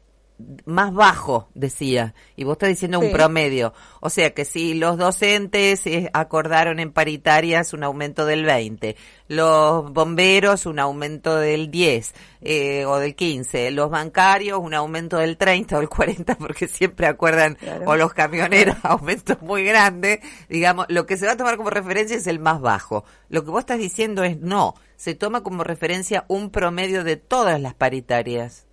más 0.65 0.93
bajo, 0.93 1.49
decía, 1.55 2.15
y 2.37 2.45
vos 2.45 2.55
estás 2.55 2.69
diciendo 2.69 2.99
un 2.99 3.13
promedio. 3.13 3.73
O 4.01 4.11
sea 4.11 4.35
que 4.35 4.45
si 4.45 4.75
los 4.75 4.99
docentes 4.99 5.87
eh, 5.87 6.11
acordaron 6.13 6.81
en 6.81 6.93
paritarias 6.93 7.73
un 7.73 7.85
aumento 7.85 8.27
del 8.27 8.45
20, 8.45 8.97
los 9.29 9.93
bomberos 9.93 10.67
un 10.67 10.79
aumento 10.79 11.37
del 11.37 11.71
10 11.71 12.15
eh, 12.41 12.85
o 12.87 12.99
del 12.99 13.15
15, 13.15 13.71
los 13.71 13.91
bancarios 13.91 14.59
un 14.59 14.75
aumento 14.75 15.19
del 15.19 15.37
30 15.37 15.79
o 15.79 15.81
el 15.81 15.89
40, 15.89 16.35
porque 16.37 16.69
siempre 16.69 17.07
acuerdan, 17.07 17.55
Claro. 17.55 17.85
o 17.87 17.97
los 17.97 18.13
camioneros 18.13 18.77
aumentos 18.83 19.41
muy 19.43 19.65
grandes, 19.65 20.21
digamos, 20.49 20.87
lo 20.89 21.07
que 21.07 21.17
se 21.17 21.27
va 21.27 21.33
a 21.33 21.37
tomar 21.37 21.57
como 21.57 21.71
referencia 21.71 22.17
es 22.17 22.27
el 22.27 22.39
más 22.39 22.61
bajo. 22.61 23.05
Lo 23.29 23.45
que 23.45 23.51
vos 23.51 23.61
estás 23.61 23.79
diciendo 23.79 24.25
es 24.25 24.39
no, 24.41 24.75
se 24.97 25.15
toma 25.15 25.43
como 25.43 25.65
referencia 25.65 26.25
un 26.29 26.51
promedio 26.51 27.05
de 27.05 27.17
todas 27.17 27.61
las 27.61 27.75
paritarias. 27.75 28.67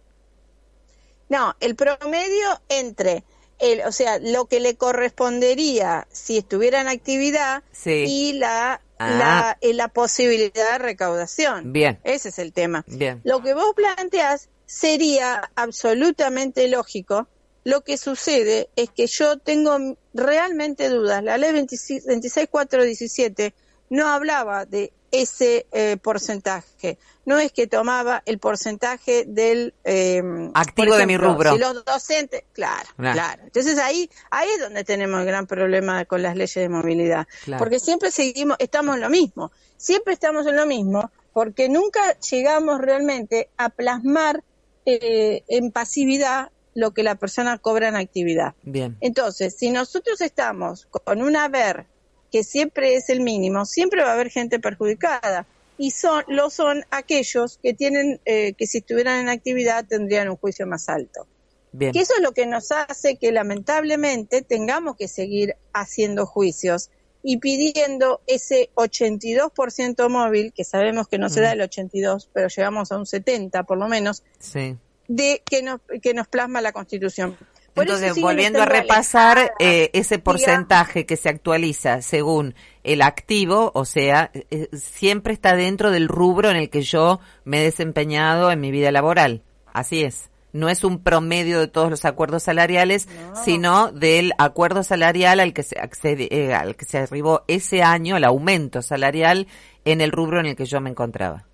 No, 1.29 1.55
el 1.59 1.75
promedio 1.75 2.61
entre 2.69 3.23
el, 3.59 3.81
o 3.81 3.91
sea, 3.91 4.19
lo 4.19 4.45
que 4.45 4.59
le 4.59 4.75
correspondería 4.75 6.07
si 6.11 6.37
estuviera 6.37 6.79
en 6.81 6.87
actividad 6.87 7.63
Sí. 7.71 8.05
y 8.07 8.33
la, 8.33 8.81
Ah. 8.99 9.09
la, 9.11 9.57
eh, 9.61 9.73
la 9.73 9.87
posibilidad 9.89 10.71
de 10.73 10.77
recaudación. 10.79 11.71
Bien. 11.73 11.99
Ese 12.03 12.29
es 12.29 12.39
el 12.39 12.51
tema. 12.53 12.83
Bien. 12.87 13.21
Lo 13.23 13.41
que 13.43 13.53
vos 13.53 13.73
planteás 13.75 14.49
sería 14.65 15.51
absolutamente 15.55 16.67
lógico. 16.67 17.27
Lo 17.63 17.81
que 17.83 17.97
sucede 17.97 18.69
es 18.75 18.89
que 18.89 19.07
yo 19.07 19.37
tengo 19.37 19.77
realmente 20.13 20.89
dudas. 20.89 21.23
La 21.23 21.37
ley 21.37 21.51
26 21.51 22.05
26417 22.05 23.53
no 23.89 24.07
hablaba 24.07 24.65
de 24.65 24.91
ese 25.11 25.67
eh, 25.71 25.97
porcentaje. 25.97 26.97
No 27.25 27.39
es 27.39 27.51
que 27.51 27.67
tomaba 27.67 28.23
el 28.25 28.39
porcentaje 28.39 29.25
del 29.25 29.73
eh, 29.83 30.21
Activo 30.53 30.95
de 30.95 31.05
mi 31.05 31.17
rubro. 31.17 31.53
Si 31.53 31.59
los 31.59 31.83
docentes, 31.85 32.43
claro, 32.53 32.87
claro. 32.95 33.43
Entonces 33.43 33.77
ahí 33.79 34.09
ahí 34.31 34.47
es 34.55 34.61
donde 34.61 34.83
tenemos 34.83 35.19
el 35.21 35.25
gran 35.25 35.47
problema 35.47 36.05
con 36.05 36.21
las 36.21 36.35
leyes 36.35 36.55
de 36.55 36.69
movilidad, 36.69 37.27
Claro. 37.43 37.59
porque 37.59 37.79
siempre 37.79 38.11
seguimos 38.11 38.57
estamos 38.59 38.95
en 38.95 39.01
lo 39.01 39.09
mismo, 39.09 39.51
siempre 39.77 40.13
estamos 40.13 40.47
en 40.47 40.55
lo 40.55 40.65
mismo, 40.65 41.11
porque 41.33 41.69
nunca 41.69 42.17
llegamos 42.19 42.79
realmente 42.79 43.49
a 43.57 43.69
plasmar 43.69 44.43
eh, 44.85 45.43
en 45.47 45.71
pasividad 45.71 46.51
lo 46.73 46.91
que 46.91 47.03
la 47.03 47.15
persona 47.15 47.57
cobra 47.57 47.87
en 47.89 47.95
actividad. 47.95 48.53
Bien. 48.61 48.97
Entonces, 49.01 49.55
si 49.57 49.71
nosotros 49.71 50.21
estamos 50.21 50.85
con 50.85 51.21
un 51.21 51.35
haber 51.35 51.87
que 52.31 52.43
siempre 52.43 52.95
es 52.95 53.09
el 53.09 53.21
mínimo, 53.21 53.65
siempre 53.65 54.03
va 54.03 54.09
a 54.09 54.13
haber 54.13 54.29
gente 54.29 54.59
perjudicada. 54.59 55.45
Y 55.79 55.91
son, 55.91 56.23
lo 56.27 56.49
son 56.49 56.85
aquellos 56.89 57.59
que 57.61 57.73
tienen, 57.73 58.19
eh, 58.25 58.53
que 58.53 58.65
si 58.65 58.79
estuvieran 58.79 59.19
en 59.19 59.29
actividad 59.29 59.85
tendrían 59.85 60.27
un 60.29 60.35
juicio 60.35 60.65
más 60.65 60.89
alto. 60.89 61.27
Bien. 61.71 61.91
Que 61.91 61.99
eso 61.99 62.13
es 62.15 62.23
lo 62.23 62.31
que 62.31 62.47
nos 62.47 62.71
hace 62.71 63.17
que 63.17 63.31
lamentablemente 63.31 64.41
tengamos 64.41 64.95
que 64.95 65.07
seguir 65.07 65.55
haciendo 65.73 66.25
juicios 66.25 66.89
y 67.21 67.37
pidiendo 67.37 68.21
ese 68.25 68.69
82% 68.75 70.09
móvil, 70.09 70.53
que 70.53 70.63
sabemos 70.63 71.07
que 71.07 71.17
no 71.17 71.29
se 71.29 71.41
da 71.41 71.51
el 71.51 71.61
82, 71.61 72.29
pero 72.33 72.47
llegamos 72.47 72.91
a 72.91 72.97
un 72.97 73.05
70 73.05 73.63
por 73.63 73.77
lo 73.77 73.87
menos, 73.87 74.23
Sí. 74.39 74.77
de 75.07 75.41
que 75.45 75.61
nos, 75.61 75.81
que 76.01 76.13
nos 76.13 76.27
plasma 76.27 76.61
la 76.61 76.71
Constitución. 76.71 77.37
Por 77.77 77.83
Entonces, 77.83 78.19
volviendo 78.19 78.59
a 78.59 78.65
repasar 78.65 79.37
alejadas, 79.37 79.57
eh, 79.59 79.91
ese 79.93 80.17
porcentaje 80.17 81.05
que 81.05 81.15
se 81.15 81.29
actualiza 81.29 82.01
según 82.01 82.55
el 82.83 83.03
activo, 83.03 83.71
o 83.75 83.85
sea, 83.85 84.31
eh, 84.33 84.67
siempre 84.73 85.31
está 85.31 85.55
dentro 85.55 85.91
del 85.91 86.07
rubro 86.07 86.49
en 86.49 86.55
el 86.55 86.71
que 86.71 86.81
yo 86.81 87.19
me 87.43 87.61
he 87.61 87.63
desempeñado 87.63 88.49
en 88.49 88.61
mi 88.61 88.71
vida 88.71 88.91
laboral. 88.91 89.43
Así 89.73 90.03
es. 90.03 90.31
No 90.53 90.69
es 90.69 90.83
un 90.83 91.03
promedio 91.03 91.59
de 91.59 91.67
todos 91.67 91.91
los 91.91 92.03
acuerdos 92.03 92.41
salariales, 92.41 93.07
sino 93.45 93.91
del 93.91 94.31
acuerdo 94.39 94.81
salarial 94.81 95.39
al 95.39 95.53
que 95.53 95.61
se 95.61 95.79
accede, 95.79 96.29
eh, 96.31 96.55
al 96.55 96.75
que 96.75 96.85
se 96.85 96.97
arribó 96.97 97.43
ese 97.47 97.83
año, 97.83 98.17
el 98.17 98.23
aumento 98.23 98.81
salarial 98.81 99.45
en 99.85 100.01
el 100.01 100.11
rubro 100.11 100.39
en 100.39 100.47
el 100.47 100.55
que 100.55 100.65
yo 100.65 100.81
me 100.81 100.89
encontraba. 100.89 101.45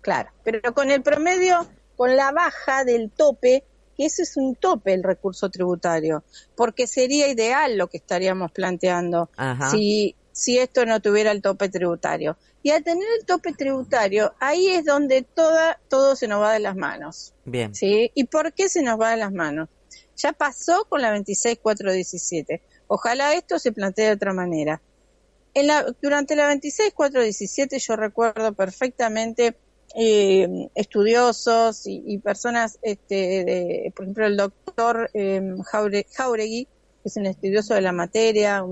Claro, 0.00 0.30
pero 0.42 0.72
con 0.72 0.90
el 0.90 1.02
promedio, 1.02 1.66
con 1.96 2.16
la 2.16 2.32
baja 2.32 2.84
del 2.84 3.10
tope, 3.10 3.64
que 3.96 4.06
ese 4.06 4.22
es 4.22 4.36
un 4.36 4.54
tope 4.54 4.94
el 4.94 5.02
recurso 5.02 5.50
tributario, 5.50 6.24
porque 6.54 6.86
sería 6.86 7.28
ideal 7.28 7.76
lo 7.76 7.88
que 7.88 7.98
estaríamos 7.98 8.52
planteando 8.52 9.30
Ajá. 9.36 9.70
si, 9.70 10.14
si 10.32 10.58
esto 10.58 10.84
no 10.86 11.00
tuviera 11.00 11.30
el 11.30 11.42
tope 11.42 11.68
tributario. 11.68 12.36
Y 12.62 12.70
al 12.70 12.82
tener 12.82 13.06
el 13.18 13.26
tope 13.26 13.52
tributario, 13.52 14.34
ahí 14.40 14.68
es 14.68 14.86
donde 14.86 15.22
toda, 15.22 15.78
todo 15.88 16.16
se 16.16 16.26
nos 16.28 16.40
va 16.40 16.54
de 16.54 16.60
las 16.60 16.76
manos. 16.76 17.34
Bien. 17.44 17.74
¿sí? 17.74 18.10
¿Y 18.14 18.24
por 18.24 18.54
qué 18.54 18.70
se 18.70 18.82
nos 18.82 18.98
va 18.98 19.10
de 19.10 19.18
las 19.18 19.32
manos? 19.32 19.68
Ya 20.16 20.32
pasó 20.32 20.86
con 20.88 21.02
la 21.02 21.10
26417. 21.10 22.62
Ojalá 22.86 23.34
esto 23.34 23.58
se 23.58 23.72
plantee 23.72 24.06
de 24.06 24.12
otra 24.12 24.32
manera. 24.32 24.80
En 25.52 25.66
la, 25.66 25.84
durante 26.00 26.36
la 26.36 26.44
26417 26.46 27.78
yo 27.78 27.96
recuerdo 27.96 28.52
perfectamente 28.54 29.56
eh, 29.96 30.48
estudiosos 30.74 31.86
y, 31.86 32.02
y 32.06 32.18
personas, 32.18 32.78
este, 32.82 33.44
de- 33.44 33.92
por 33.94 34.04
ejemplo 34.04 34.26
el 34.26 34.36
doctor 34.36 35.10
Jaure- 35.14 36.06
Jauregui, 36.12 36.64
que 36.66 37.08
es 37.08 37.16
un 37.16 37.26
estudioso 37.26 37.74
de 37.74 37.80
la 37.82 37.92
materia, 37.92 38.64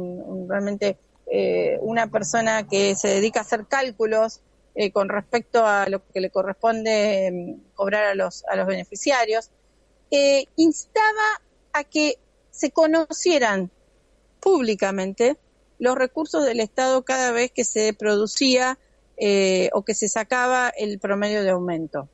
realmente 0.49 0.99
eh, 1.31 1.79
una 1.81 2.11
persona 2.11 2.67
que 2.67 2.95
se 2.95 3.09
dedica 3.09 3.41
a 3.41 3.43
hacer 3.43 3.67
cálculos 3.69 4.41
eh, 4.75 4.91
con 4.91 5.09
respecto 5.09 5.65
a 5.67 5.87
lo 5.89 6.03
que 6.07 6.21
le 6.21 6.31
corresponde 6.31 7.29
eh, 7.29 7.57
cobrar 7.75 8.05
a 8.05 8.15
los, 8.15 8.45
a 8.49 8.57
los 8.57 8.67
beneficiarios, 8.67 9.51
eh, 10.11 10.47
instaba 10.57 11.43
a 11.73 11.85
que 11.85 12.19
se 12.51 12.71
conocieran 12.71 13.71
públicamente 14.41 15.37
los 15.79 15.97
recursos 15.97 16.45
del 16.45 16.61
Estado 16.61 17.03
cada 17.05 17.33
vez 17.33 17.51
que 17.55 17.65
se 17.65 17.93
producía 17.95 18.79
eh, 19.17 19.71
o 19.73 19.83
que 19.83 19.95
se 19.95 20.09
sacaba 20.09 20.69
el 20.71 20.99
promedio 20.99 21.43
de 21.43 21.51
aumento. 21.51 22.09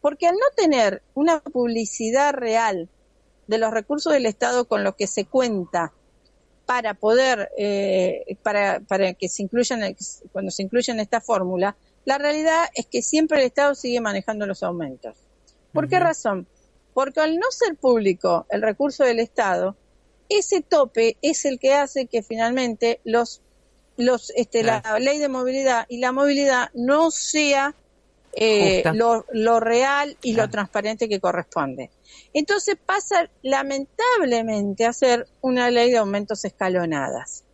Porque 0.00 0.26
al 0.26 0.34
no 0.34 0.46
tener 0.56 1.02
una 1.14 1.40
publicidad 1.40 2.32
real 2.34 2.88
de 3.46 3.58
los 3.58 3.72
recursos 3.72 4.12
del 4.12 4.26
Estado 4.26 4.66
con 4.66 4.84
los 4.84 4.94
que 4.94 5.06
se 5.06 5.24
cuenta 5.24 5.92
para 6.66 6.94
poder, 6.94 7.50
eh, 7.56 8.36
para, 8.42 8.80
para 8.80 9.14
que 9.14 9.28
se 9.28 9.42
incluyan, 9.42 9.96
cuando 10.32 10.50
se 10.50 10.62
incluye 10.62 10.92
en 10.92 11.00
esta 11.00 11.20
fórmula, 11.20 11.76
la 12.04 12.18
realidad 12.18 12.68
es 12.74 12.86
que 12.86 13.02
siempre 13.02 13.38
el 13.38 13.46
Estado 13.46 13.74
sigue 13.74 14.00
manejando 14.00 14.46
los 14.46 14.62
aumentos. 14.62 15.16
¿Por 15.72 15.88
qué 15.88 15.98
razón? 15.98 16.46
Porque 16.94 17.20
al 17.20 17.36
no 17.36 17.50
ser 17.50 17.76
público 17.76 18.46
el 18.50 18.62
recurso 18.62 19.04
del 19.04 19.20
Estado, 19.20 19.76
ese 20.28 20.60
tope 20.60 21.16
es 21.22 21.44
el 21.44 21.58
que 21.58 21.74
hace 21.74 22.06
que 22.06 22.22
finalmente 22.22 23.00
los, 23.04 23.40
los, 23.98 24.30
este, 24.36 24.62
la 24.62 24.82
ley 24.98 25.18
de 25.18 25.28
movilidad 25.28 25.84
y 25.88 25.98
la 25.98 26.12
movilidad 26.12 26.70
no 26.72 27.10
sea 27.10 27.74
eh, 28.32 28.82
lo, 28.94 29.26
lo 29.32 29.58
real 29.60 30.16
y 30.22 30.32
lo 30.34 30.48
transparente 30.48 31.08
que 31.08 31.20
corresponde. 31.20 31.90
Entonces 32.32 32.76
pasa 32.84 33.28
lamentablemente 33.42 34.86
a 34.86 34.92
ser 34.92 35.26
una 35.40 35.70
ley 35.70 35.90
de 35.90 35.98
aumentos 35.98 36.44
escalonadas. 36.44 37.44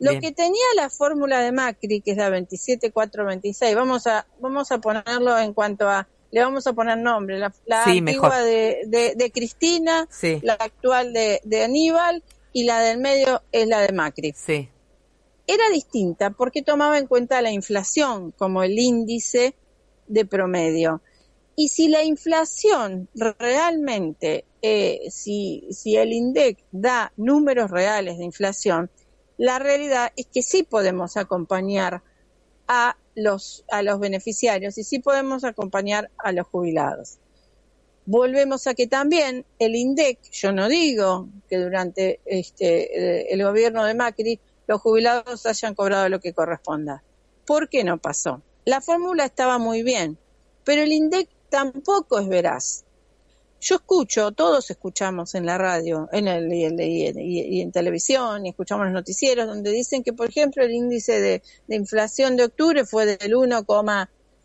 Lo 0.00 0.10
Bien. 0.12 0.20
que 0.22 0.32
tenía 0.32 0.64
la 0.76 0.90
fórmula 0.90 1.40
de 1.40 1.52
Macri, 1.52 2.00
que 2.00 2.12
es 2.12 2.16
la 2.16 2.30
27426, 2.30 3.74
vamos 3.74 4.06
a, 4.06 4.26
vamos 4.40 4.70
a 4.70 4.78
ponerlo 4.78 5.38
en 5.38 5.52
cuanto 5.52 5.88
a, 5.88 6.06
le 6.30 6.42
vamos 6.42 6.66
a 6.66 6.72
poner 6.72 6.98
nombre, 6.98 7.38
la, 7.38 7.52
la 7.66 7.84
Sí, 7.84 7.98
antigua 7.98 8.40
de, 8.42 8.82
de, 8.86 9.14
de 9.16 9.30
Cristina, 9.32 10.06
Sí. 10.10 10.38
la 10.42 10.54
actual 10.54 11.12
de, 11.12 11.40
de 11.44 11.64
Aníbal 11.64 12.22
y 12.52 12.64
la 12.64 12.80
del 12.80 12.98
medio 12.98 13.42
es 13.52 13.66
la 13.66 13.80
de 13.80 13.92
Macri. 13.92 14.34
Sí. 14.36 14.68
Era 15.50 15.70
distinta 15.70 16.28
porque 16.28 16.60
tomaba 16.60 16.98
en 16.98 17.06
cuenta 17.06 17.40
la 17.40 17.50
inflación 17.50 18.32
como 18.32 18.62
el 18.62 18.78
índice 18.78 19.54
de 20.06 20.26
promedio. 20.26 21.00
Y 21.56 21.68
si 21.68 21.88
la 21.88 22.04
inflación 22.04 23.08
realmente, 23.14 24.44
eh, 24.60 25.08
si, 25.10 25.66
si 25.70 25.96
el 25.96 26.12
INDEC 26.12 26.58
da 26.70 27.14
números 27.16 27.70
reales 27.70 28.18
de 28.18 28.24
inflación, 28.24 28.90
la 29.38 29.58
realidad 29.58 30.12
es 30.16 30.26
que 30.26 30.42
sí 30.42 30.64
podemos 30.64 31.16
acompañar 31.16 32.02
a 32.66 32.98
los, 33.14 33.64
a 33.70 33.82
los 33.82 33.98
beneficiarios 34.00 34.76
y 34.76 34.84
sí 34.84 34.98
podemos 34.98 35.44
acompañar 35.44 36.10
a 36.18 36.30
los 36.32 36.46
jubilados. 36.46 37.16
Volvemos 38.04 38.66
a 38.66 38.74
que 38.74 38.86
también 38.86 39.46
el 39.58 39.74
INDEC, 39.74 40.30
yo 40.30 40.52
no 40.52 40.68
digo 40.68 41.30
que 41.48 41.56
durante 41.56 42.20
este, 42.26 43.22
eh, 43.22 43.26
el 43.30 43.42
gobierno 43.42 43.84
de 43.86 43.94
Macri 43.94 44.40
los 44.68 44.80
jubilados 44.80 45.46
hayan 45.46 45.74
cobrado 45.74 46.08
lo 46.08 46.20
que 46.20 46.32
corresponda. 46.32 47.02
¿Por 47.46 47.68
qué 47.68 47.82
no 47.82 47.98
pasó? 47.98 48.42
La 48.64 48.80
fórmula 48.80 49.24
estaba 49.24 49.58
muy 49.58 49.82
bien, 49.82 50.18
pero 50.64 50.82
el 50.82 50.92
INDEC 50.92 51.28
tampoco 51.48 52.18
es 52.20 52.28
veraz. 52.28 52.84
Yo 53.60 53.76
escucho, 53.76 54.30
todos 54.32 54.70
escuchamos 54.70 55.34
en 55.34 55.46
la 55.46 55.58
radio, 55.58 56.08
en 56.12 56.28
el, 56.28 56.52
y, 56.52 56.64
en- 56.64 56.78
y 56.80 57.40
y 57.58 57.60
en 57.62 57.72
televisión, 57.72 58.46
y 58.46 58.50
escuchamos 58.50 58.84
los 58.84 58.92
noticieros 58.92 59.46
donde 59.48 59.72
dicen 59.72 60.04
que, 60.04 60.12
por 60.12 60.28
ejemplo, 60.28 60.62
el 60.62 60.70
índice 60.70 61.20
de, 61.20 61.42
de 61.66 61.76
inflación 61.76 62.36
de 62.36 62.44
octubre 62.44 62.84
fue 62.84 63.06
del 63.06 63.34
1, 63.34 63.64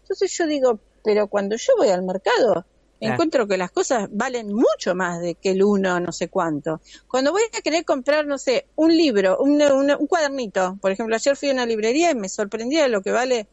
entonces 0.01 0.36
yo 0.38 0.48
digo, 0.48 0.80
pero 1.03 1.27
cuando 1.27 1.56
yo 1.58 1.74
voy 1.77 1.89
al 1.89 2.01
mercado, 2.03 2.65
Claro. 3.03 3.13
encuentro 3.15 3.48
que 3.48 3.57
las 3.57 3.72
cosas 3.72 4.07
valen 4.12 4.53
mucho 4.53 4.95
más 4.95 5.19
de 5.22 5.36
que 5.36 5.51
el 5.51 5.63
1 5.63 6.00
no 6.00 6.12
sé 6.12 6.29
cuánto. 6.29 6.81
Cuando 7.07 7.31
voy 7.31 7.43
a 7.57 7.62
querer 7.62 7.86
comprar, 7.86 8.25
no 8.25 8.38
sé, 8.38 8.67
un 8.75 8.95
libro, 8.95 9.38
un, 9.39 9.62
un- 9.62 9.91
un 9.91 10.07
cuadernito, 10.07 10.77
por 10.81 10.91
ejemplo, 10.91 11.15
ayer 11.15 11.36
fui 11.36 11.50
a 11.50 11.53
una 11.53 11.65
librería 11.65 12.12
y 12.12 12.15
me 12.15 12.29
sorprendía 12.29 12.88
lo 12.88 13.01
que 13.01 13.12
vale, 13.12 13.48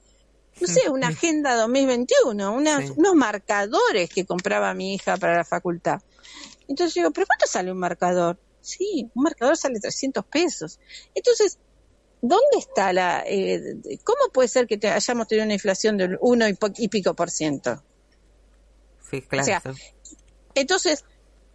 no 0.61 0.67
sé, 0.67 0.89
una 0.91 1.09
agenda 1.09 1.55
2021, 1.57 2.53
unas- 2.53 2.87
Sí. 2.89 2.93
unos 2.97 3.15
marcadores 3.15 4.09
que 4.11 4.25
compraba 4.27 4.75
mi 4.75 4.95
hija 4.95 5.17
para 5.17 5.37
la 5.37 5.45
facultad. 5.45 6.01
Entonces 6.69 6.95
digo, 6.95 7.11
¿pero 7.11 7.27
cuánto 7.27 7.47
sale 7.47 7.73
un 7.73 7.79
marcador? 7.79 8.39
Sí, 8.61 9.11
un 9.15 9.23
marcador 9.23 9.57
sale 9.57 9.81
300 9.81 10.25
pesos. 10.27 10.79
Entonces, 11.15 11.59
¿dónde 12.21 12.59
está 12.59 12.93
la... 12.93 13.25
eh, 13.27 13.61
¿Cómo 14.05 14.31
puede 14.33 14.49
ser 14.49 14.67
que 14.67 14.77
te- 14.77 14.89
hayamos 14.91 15.27
tenido 15.27 15.45
una 15.47 15.55
inflación 15.55 15.97
del 15.97 16.19
1 16.21 16.49
y, 16.49 16.57
y 16.77 16.89
pico 16.89 17.15
por 17.15 17.31
ciento? 17.31 17.83
Sí, 19.11 19.23
claro. 19.23 19.43
O 19.43 19.47
sea, 19.47 19.63
Entonces, 20.55 21.05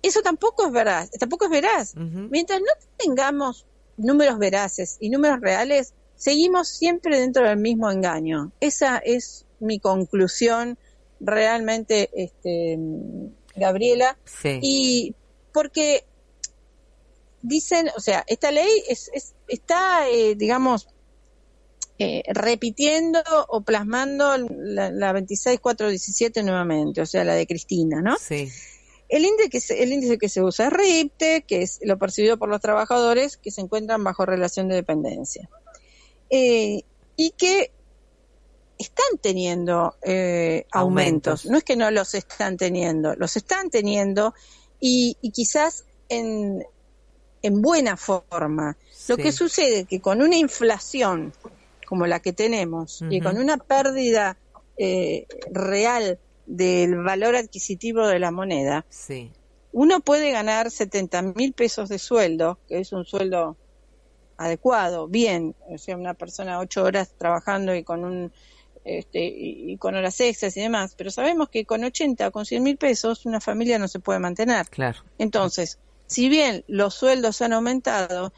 eso 0.01 0.21
tampoco 0.21 0.65
es 0.67 0.71
verdad, 0.71 1.09
tampoco 1.19 1.45
es 1.45 1.51
veraz. 1.51 1.95
Mientras 1.95 2.59
no 2.59 2.67
tengamos 2.97 3.65
números 3.97 4.37
veraces 4.37 4.97
y 4.99 5.09
números 5.09 5.39
reales, 5.41 5.93
seguimos 6.15 6.67
siempre 6.69 7.19
dentro 7.19 7.47
del 7.47 7.57
mismo 7.57 7.89
engaño. 7.91 8.51
Esa 8.59 8.97
es 8.97 9.45
mi 9.59 9.79
conclusión 9.79 10.77
realmente, 11.19 12.09
este, 12.13 12.77
Gabriela. 13.55 14.17
Sí. 14.25 14.59
Y 14.61 15.15
porque 15.53 16.05
dicen, 17.41 17.89
o 17.95 17.99
sea, 17.99 18.23
esta 18.27 18.51
ley 18.51 18.83
es, 18.87 19.09
es- 19.13 19.33
está, 19.47 20.07
eh, 20.09 20.35
digamos, 20.35 20.87
eh, 21.97 22.23
repitiendo 22.27 23.21
o 23.47 23.61
plasmando 23.61 24.37
la, 24.37 24.91
la 24.91 25.13
26417 25.13 26.43
nuevamente, 26.43 27.01
o 27.01 27.05
sea, 27.05 27.23
la 27.23 27.35
de 27.35 27.47
Cristina, 27.47 28.01
¿no? 28.01 28.17
Sí. 28.17 28.51
El 29.07 29.23
índice, 29.23 29.49
que 29.49 29.61
se, 29.61 29.81
el 29.81 29.93
índice 29.93 30.17
que 30.17 30.27
se 30.27 30.41
usa 30.41 30.67
es 30.67 30.73
RIPTE, 30.73 31.43
que 31.47 31.61
es 31.61 31.79
lo 31.83 31.97
percibido 31.97 32.37
por 32.37 32.49
los 32.49 32.59
trabajadores 32.59 33.37
que 33.37 33.51
se 33.51 33.61
encuentran 33.61 34.03
bajo 34.03 34.25
relación 34.25 34.67
de 34.67 34.75
dependencia. 34.75 35.49
Eh, 36.29 36.81
y 37.15 37.31
que 37.31 37.71
están 38.77 39.17
teniendo 39.21 39.95
eh, 40.01 40.65
aumentos. 40.71 41.45
Aumentos. 41.45 41.45
No 41.45 41.57
es 41.57 41.63
que 41.63 41.77
no 41.77 41.91
los 41.91 42.13
están 42.13 42.57
teniendo, 42.57 43.15
los 43.15 43.37
están 43.37 43.69
teniendo 43.69 44.33
y, 44.81 45.17
y 45.21 45.31
quizás 45.31 45.85
en, 46.09 46.65
en 47.41 47.61
buena 47.61 47.95
forma. 47.95 48.75
Lo 49.07 49.17
que 49.17 49.31
sucede 49.31 49.81
es 49.81 49.87
que 49.87 50.01
con 50.01 50.21
una 50.21 50.35
inflación 50.35 51.31
como 51.85 52.07
la 52.07 52.19
que 52.19 52.33
tenemos 52.33 53.01
y 53.09 53.21
con 53.21 53.37
una 53.37 53.57
pérdida 53.57 54.37
eh, 54.77 55.25
real 55.51 56.19
del 56.45 56.95
valor 57.03 57.35
adquisitivo 57.35 58.05
de 58.07 58.19
la 58.19 58.31
moneda, 58.31 58.85
Sí. 58.89 59.31
uno 59.71 59.99
puede 60.01 60.31
ganar 60.31 60.69
70 60.69 61.21
mil 61.21 61.53
pesos 61.53 61.89
de 61.89 61.97
sueldo, 61.99 62.59
que 62.67 62.79
es 62.79 62.91
un 62.91 63.05
sueldo 63.05 63.57
adecuado, 64.37 65.07
bien, 65.07 65.55
o 65.69 65.77
sea, 65.77 65.95
una 65.95 66.13
persona 66.13 66.59
ocho 66.59 66.83
horas 66.83 67.13
trabajando 67.17 67.73
y 67.75 67.83
con 67.83 68.03
un 68.03 68.31
este, 68.83 69.25
y, 69.25 69.71
y 69.71 69.77
con 69.77 69.95
horas 69.95 70.19
extras 70.19 70.55
y 70.57 70.61
demás, 70.61 70.93
pero 70.95 71.09
sabemos 71.09 71.49
que 71.49 71.65
con 71.65 71.83
80 71.83 72.27
o 72.27 72.31
con 72.31 72.45
100 72.45 72.61
mil 72.61 72.77
pesos 72.77 73.25
una 73.25 73.41
familia 73.41 73.79
no 73.79 73.87
se 73.87 73.99
puede 73.99 74.19
mantener. 74.19 74.67
Claro. 74.69 74.99
Entonces, 75.17 75.79
si 76.05 76.29
bien 76.29 76.63
los 76.67 76.93
sueldos 76.93 77.41
han 77.41 77.53
aumentado, 77.53 78.31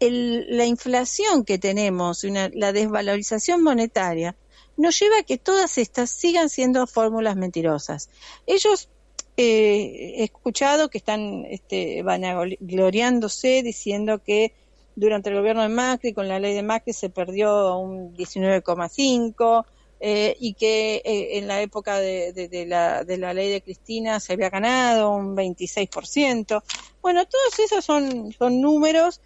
el- 0.00 0.46
la 0.56 0.64
inflación 0.66 1.44
que 1.44 1.58
tenemos, 1.58 2.24
una- 2.24 2.50
la 2.54 2.72
desvalorización 2.72 3.62
monetaria, 3.62 4.36
nos 4.76 4.98
lleva 4.98 5.18
a 5.18 5.22
que 5.22 5.38
todas 5.38 5.78
estas 5.78 6.10
sigan 6.10 6.48
siendo 6.48 6.86
fórmulas 6.86 7.36
mentirosas. 7.36 8.08
Ellos, 8.46 8.88
eh, 9.36 10.14
he 10.18 10.24
escuchado 10.24 10.88
que 10.88 10.98
están 10.98 11.44
este, 11.50 12.02
vanagloriándose 12.02 13.62
diciendo 13.62 14.20
que 14.22 14.54
durante 14.94 15.30
el 15.30 15.36
gobierno 15.36 15.62
de 15.62 15.68
Macri, 15.68 16.12
con 16.12 16.28
la 16.28 16.38
ley 16.40 16.54
de 16.54 16.62
Macri, 16.62 16.92
se 16.92 17.10
perdió 17.10 17.76
un 17.78 18.14
19,5%. 18.16 19.66
eh, 20.02 20.34
y 20.40 20.54
que 20.54 21.02
eh, 21.04 21.36
en 21.36 21.46
la 21.46 21.60
época 21.60 21.98
de 21.98 22.64
la, 22.66 23.04
de 23.04 23.18
la 23.18 23.34
ley 23.34 23.50
de 23.50 23.60
Cristina 23.60 24.18
se 24.18 24.32
había 24.32 24.48
ganado 24.48 25.10
un 25.10 25.34
26%. 25.36 26.62
Bueno, 27.02 27.26
todos 27.26 27.58
esos 27.58 27.84
son, 27.84 28.32
son 28.32 28.62
números. 28.62 29.20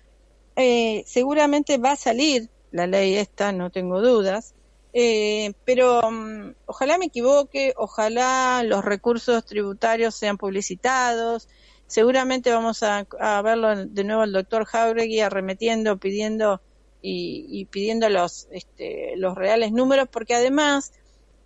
Eh, 0.57 1.05
seguramente 1.07 1.79
va 1.79 1.93
a 1.93 1.97
salir 1.97 2.51
la 2.71 2.87
ley 2.87 3.17
esta, 3.17 3.53
no 3.53 3.71
tengo 3.71 4.01
dudas. 4.01 4.55
Eh, 4.93 5.55
pero 5.65 6.09
mm, 6.09 6.55
ojalá 6.67 6.99
me 6.99 7.07
equivoque, 7.07 7.75
ojalá 7.77 8.63
los 8.65 8.85
recursos 8.85 9.45
tributarios 9.45 10.15
sean 10.15 10.39
publicitados. 10.39 11.49
Seguramente 11.87 12.51
vamos 12.51 12.83
a, 12.83 13.07
verlo 13.43 13.87
de 13.87 14.05
nuevo 14.05 14.23
al 14.23 14.33
doctor 14.33 14.65
Jauregui 14.65 15.21
arremetiendo, 15.21 15.99
pidiendo 15.99 16.61
y, 17.03 17.47
y 17.49 17.67
pidiendo 17.67 18.09
los, 18.09 18.49
este, 18.51 19.17
los 19.17 19.35
reales 19.35 19.73
números, 19.73 20.09
porque 20.11 20.35
además 20.35 20.93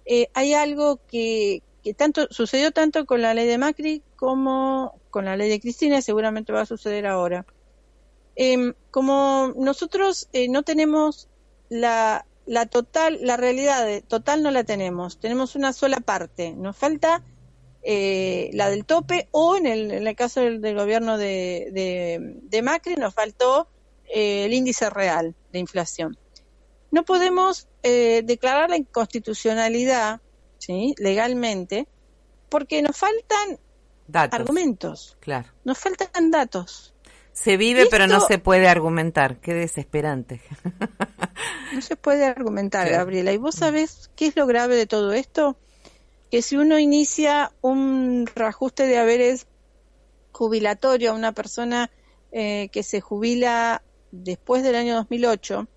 eh, 0.05 0.29
hay 0.35 0.55
algo 0.55 1.01
que, 1.07 1.63
que 1.83 1.95
tanto 1.95 2.29
sucedió 2.31 2.71
tanto 2.71 3.05
con 3.07 3.23
la 3.23 3.35
ley 3.35 3.47
de 3.47 3.59
Macri 3.59 4.03
como 4.17 4.99
con 5.11 5.27
la 5.27 5.37
ley 5.37 5.49
de 5.51 5.61
Cristina 5.61 5.99
y 5.99 6.03
seguramente 6.03 6.53
va 6.53 6.63
a 6.63 6.67
suceder 6.67 7.07
ahora. 7.07 7.45
Em, 8.41 8.73
como 8.93 9.53
nosotros 9.57 10.29
eh, 10.33 10.49
no 10.49 10.63
tenemos 10.63 11.29
la, 11.69 12.25
la 12.47 12.67
total, 12.67 13.19
la 13.21 13.37
realidad 13.37 13.85
de- 13.85 14.01
total 14.01 14.45
no 14.45 14.53
la 14.53 14.63
tenemos, 14.63 15.19
tenemos 15.19 15.57
una 15.57 15.73
sola 15.73 15.99
parte, 15.99 16.53
nos 16.55 16.77
falta 16.77 17.25
eh, 17.83 18.51
la 18.53 18.71
del 18.71 18.85
tope 18.85 19.29
o 19.33 19.57
en 19.57 19.67
el, 19.67 19.91
en 19.91 20.07
el 20.07 20.15
caso 20.15 20.41
del, 20.41 20.61
del 20.61 20.77
gobierno 20.77 21.19
de, 21.19 21.69
de, 21.73 22.19
de 22.43 22.63
Macri 22.63 22.95
nos 22.95 23.13
faltó 23.13 23.69
eh, 24.15 24.45
el 24.45 24.53
índice 24.55 24.89
real 24.89 25.35
de 25.53 25.59
inflación. 25.59 26.17
No 26.93 27.05
podemos 27.05 27.67
eh, 27.83 28.23
declarar 28.25 28.71
la 28.71 28.77
inconstitucionalidad 28.77 30.21
¿sí? 30.59 30.95
legalmente 30.99 31.89
porque 32.49 32.83
nos 32.83 32.97
faltan 32.97 33.59
Datos. 34.07 34.41
argumentos, 34.41 35.17
Claro. 35.21 35.49
nos 35.65 35.77
faltan 35.79 36.31
datos. 36.31 36.95
Se 37.41 37.57
vive, 37.57 37.87
pero 37.89 38.09
no 38.09 38.21
se 38.21 38.39
puede 38.39 38.67
argumentar. 38.67 39.39
Qué 39.41 39.55
desesperante. 39.55 40.41
No 41.71 41.83
se 41.83 41.97
puede 41.97 42.25
argumentar. 42.25 42.89
Gabriela. 42.89 43.31
¿Y 43.31 43.37
vos 43.37 43.55
sabés 43.55 44.11
qué 44.17 44.27
es 44.29 44.37
lo 44.37 44.47
grave 44.47 44.75
de 44.75 44.87
todo 44.87 45.13
esto? 45.13 45.59
Que 46.31 46.41
si 46.41 46.57
uno 46.57 46.79
inicia 46.79 47.53
un 47.61 48.27
reajuste 48.35 48.87
de 48.87 48.97
haberes 48.97 49.47
jubilatorio 50.33 51.11
a 51.11 51.15
una 51.15 51.33
persona 51.33 51.91
eh, 52.33 52.71
que 52.73 52.83
se 52.83 53.03
jubila 53.03 53.83
después 54.13 54.63
del 54.63 54.77
año 54.77 54.95
2008, 54.95 55.69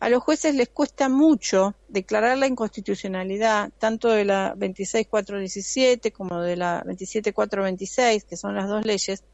a 0.00 0.08
los 0.10 0.22
jueces 0.22 0.54
les 0.54 0.68
cuesta 0.68 1.08
mucho 1.08 1.74
declarar 1.88 2.36
la 2.36 2.46
inconstitucionalidad 2.46 3.72
tanto 3.78 4.10
de 4.10 4.26
la 4.26 4.50
26417 4.50 6.12
como 6.12 6.42
de 6.42 6.56
la 6.56 6.82
27426, 6.84 8.24
que 8.24 8.36
son 8.36 8.54
las 8.54 8.68
dos 8.68 8.84
leyes, 8.84 9.24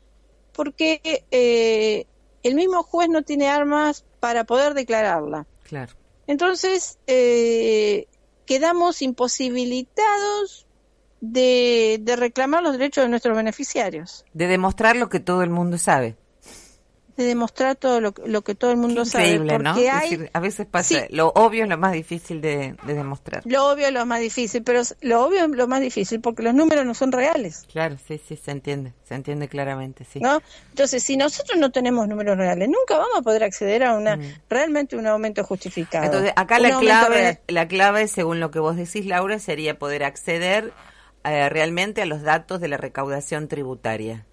porque 0.59 1.01
eh, 1.31 2.07
el 2.43 2.57
mismo 2.57 2.83
juez 2.83 3.09
no 3.09 3.23
tiene 3.23 3.49
armas 3.49 4.05
para 4.19 4.43
poder 4.43 4.75
declararla. 4.75 5.47
Claro. 5.63 5.93
Entonces, 6.27 6.99
eh, 7.07 8.09
quedamos 8.45 9.01
imposibilitados 9.01 10.67
de, 11.21 12.01
de 12.03 12.17
reclamar 12.17 12.65
los 12.65 12.73
derechos 12.73 13.05
de 13.05 13.09
nuestros 13.09 13.37
beneficiarios, 13.37 14.25
De 14.35 14.49
demostrar 14.49 14.97
lo 14.97 15.09
que 15.09 15.21
todo 15.21 15.45
el 15.45 15.51
mundo 15.51 15.79
sabe. 15.79 16.17
De 17.19 17.25
demostrar 17.25 17.77
todo 17.77 18.01
lo, 18.01 18.15
lo 18.25 18.43
que 18.43 18.55
todo 18.55 18.71
el 18.71 18.77
mundo 18.79 19.03
Increíble, 19.03 19.51
sabe. 19.51 19.63
¿no? 19.65 19.73
Porque 19.75 19.87
Es 19.89 19.93
hay, 19.95 20.11
decir, 20.11 20.31
a 20.33 20.41
veces 20.41 20.67
pasa, 20.67 20.89
Sí. 20.89 21.01
lo 21.11 21.29
obvio 21.35 21.65
es 21.65 21.69
lo 21.69 21.77
más 21.77 21.93
difícil 21.93 22.41
de, 22.41 22.77
de 22.85 22.95
demostrar. 22.95 23.43
lo 23.45 23.69
obvio 23.71 23.89
es 23.89 23.93
lo 23.93 24.07
más 24.07 24.21
difícil, 24.21 24.63
pero 24.63 24.81
lo 25.03 25.25
obvio 25.25 25.45
es 25.45 25.51
lo 25.51 25.69
más 25.69 25.81
difícil 25.81 26.21
porque 26.21 26.43
los 26.43 26.55
números 26.55 26.87
no 26.87 26.95
son 26.95 27.13
reales. 27.13 27.67
Claro, 27.71 27.97
sí, 28.07 28.19
sí, 28.27 28.37
se 28.37 28.53
entiende, 28.53 28.95
se 29.05 29.15
entiende 29.17 29.49
claramente, 29.49 30.07
sí. 30.11 30.21
¿no? 30.21 30.41
Entonces, 30.71 31.03
si 31.03 31.17
nosotros 31.17 31.59
no 31.59 31.71
tenemos 31.73 32.09
números 32.09 32.39
reales, 32.39 32.69
nunca 32.69 32.97
vamos 32.97 33.19
a 33.19 33.23
poder 33.23 33.45
acceder 33.45 33.85
a 33.85 33.95
una 33.97 34.17
Mm. 34.17 34.23
realmente 34.49 34.97
un 34.97 35.07
aumento 35.07 35.43
justificado. 35.45 36.05
Entonces, 36.07 36.33
acá 36.37 36.59
la 36.61 36.79
clave, 36.79 37.17
real. 37.17 37.41
la 37.49 37.69
clave, 37.69 38.09
según 38.09 38.41
lo 38.41 38.51
que 38.51 38.61
vos 38.61 38.77
decís, 38.77 39.05
Laura, 39.07 39.39
sería 39.41 39.79
poder 39.79 40.05
acceder 40.05 40.73
eh, 41.25 41.49
realmente 41.49 42.01
a 42.01 42.07
los 42.07 42.23
datos 42.23 42.61
de 42.61 42.69
la 42.69 42.77
recaudación 42.77 43.49
tributaria. 43.49 44.25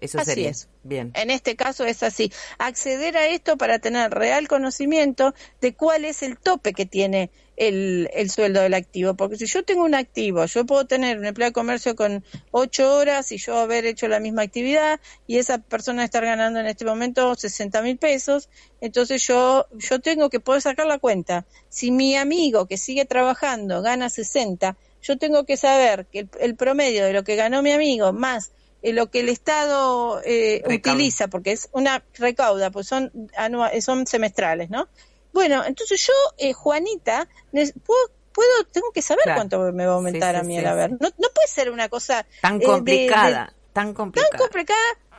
Eso 0.00 0.18
Así 0.18 0.30
sería. 0.30 0.50
es. 0.50 0.68
Bien. 0.84 1.10
En 1.14 1.30
este 1.30 1.56
caso 1.56 1.84
es 1.84 2.02
así. 2.02 2.32
Acceder 2.58 3.16
a 3.16 3.26
esto 3.26 3.56
para 3.56 3.78
tener 3.78 4.10
real 4.12 4.46
conocimiento 4.48 5.34
de 5.60 5.74
cuál 5.74 6.04
es 6.04 6.22
el 6.22 6.38
tope 6.38 6.72
que 6.72 6.86
tiene 6.86 7.30
el, 7.56 8.08
el 8.14 8.30
sueldo 8.30 8.60
del 8.60 8.74
activo. 8.74 9.14
Porque 9.14 9.36
si 9.36 9.46
yo 9.46 9.64
tengo 9.64 9.84
un 9.84 9.94
activo, 9.94 10.44
yo 10.46 10.64
puedo 10.64 10.86
tener 10.86 11.18
un 11.18 11.26
empleado 11.26 11.50
de 11.50 11.54
comercio 11.54 11.96
con 11.96 12.24
ocho 12.52 12.94
horas 12.94 13.32
y 13.32 13.38
yo 13.38 13.58
haber 13.58 13.86
hecho 13.86 14.06
la 14.08 14.20
misma 14.20 14.42
actividad 14.42 15.00
y 15.26 15.38
esa 15.38 15.58
persona 15.58 16.04
estar 16.04 16.24
ganando 16.24 16.60
en 16.60 16.66
este 16.66 16.84
momento 16.84 17.34
60 17.34 17.82
mil 17.82 17.98
pesos, 17.98 18.48
entonces 18.80 19.26
yo, 19.26 19.66
yo 19.72 19.98
tengo 19.98 20.30
que 20.30 20.40
poder 20.40 20.62
sacar 20.62 20.86
la 20.86 20.98
cuenta. 20.98 21.44
Si 21.68 21.90
mi 21.90 22.16
amigo 22.16 22.66
que 22.66 22.76
sigue 22.76 23.04
trabajando 23.04 23.82
gana 23.82 24.08
60, 24.08 24.76
yo 25.02 25.18
tengo 25.18 25.44
que 25.44 25.56
saber 25.56 26.06
que 26.06 26.20
el, 26.20 26.30
el 26.40 26.54
promedio 26.54 27.04
de 27.04 27.12
lo 27.12 27.24
que 27.24 27.36
ganó 27.36 27.62
mi 27.62 27.72
amigo 27.72 28.12
más 28.12 28.52
lo 28.82 29.10
que 29.10 29.20
el 29.20 29.28
Estado 29.28 30.20
eh, 30.24 30.62
utiliza, 30.66 31.28
porque 31.28 31.52
es 31.52 31.68
una 31.72 32.04
recauda, 32.14 32.70
pues 32.70 32.86
son 32.86 33.10
eh, 33.72 33.80
son 33.82 34.06
semestrales, 34.06 34.70
¿no? 34.70 34.88
Bueno, 35.32 35.64
entonces 35.64 36.04
yo, 36.06 36.12
eh, 36.38 36.52
Juanita, 36.52 37.28
puedo, 37.52 38.00
puedo, 38.32 38.64
tengo 38.72 38.90
que 38.92 39.02
saber 39.02 39.24
Claro. 39.24 39.38
cuánto 39.38 39.72
me 39.72 39.84
va 39.86 39.92
a 39.92 39.96
aumentar 39.96 40.34
Sí, 40.34 40.40
a 40.40 40.42
mí 40.44 40.54
sí, 40.54 40.60
el 40.60 40.66
haber. 40.66 40.90
No, 40.92 40.98
no 41.00 41.28
puede 41.34 41.48
ser 41.48 41.70
una 41.70 41.88
cosa 41.88 42.26
Tan 42.40 42.54
eh, 42.56 42.58
de- 42.58 42.64
complicada, 42.64 43.46
de- 43.46 43.72
tan 43.72 43.86
tan 43.86 43.94
complicada. 43.94 44.38
complicada 44.38 44.78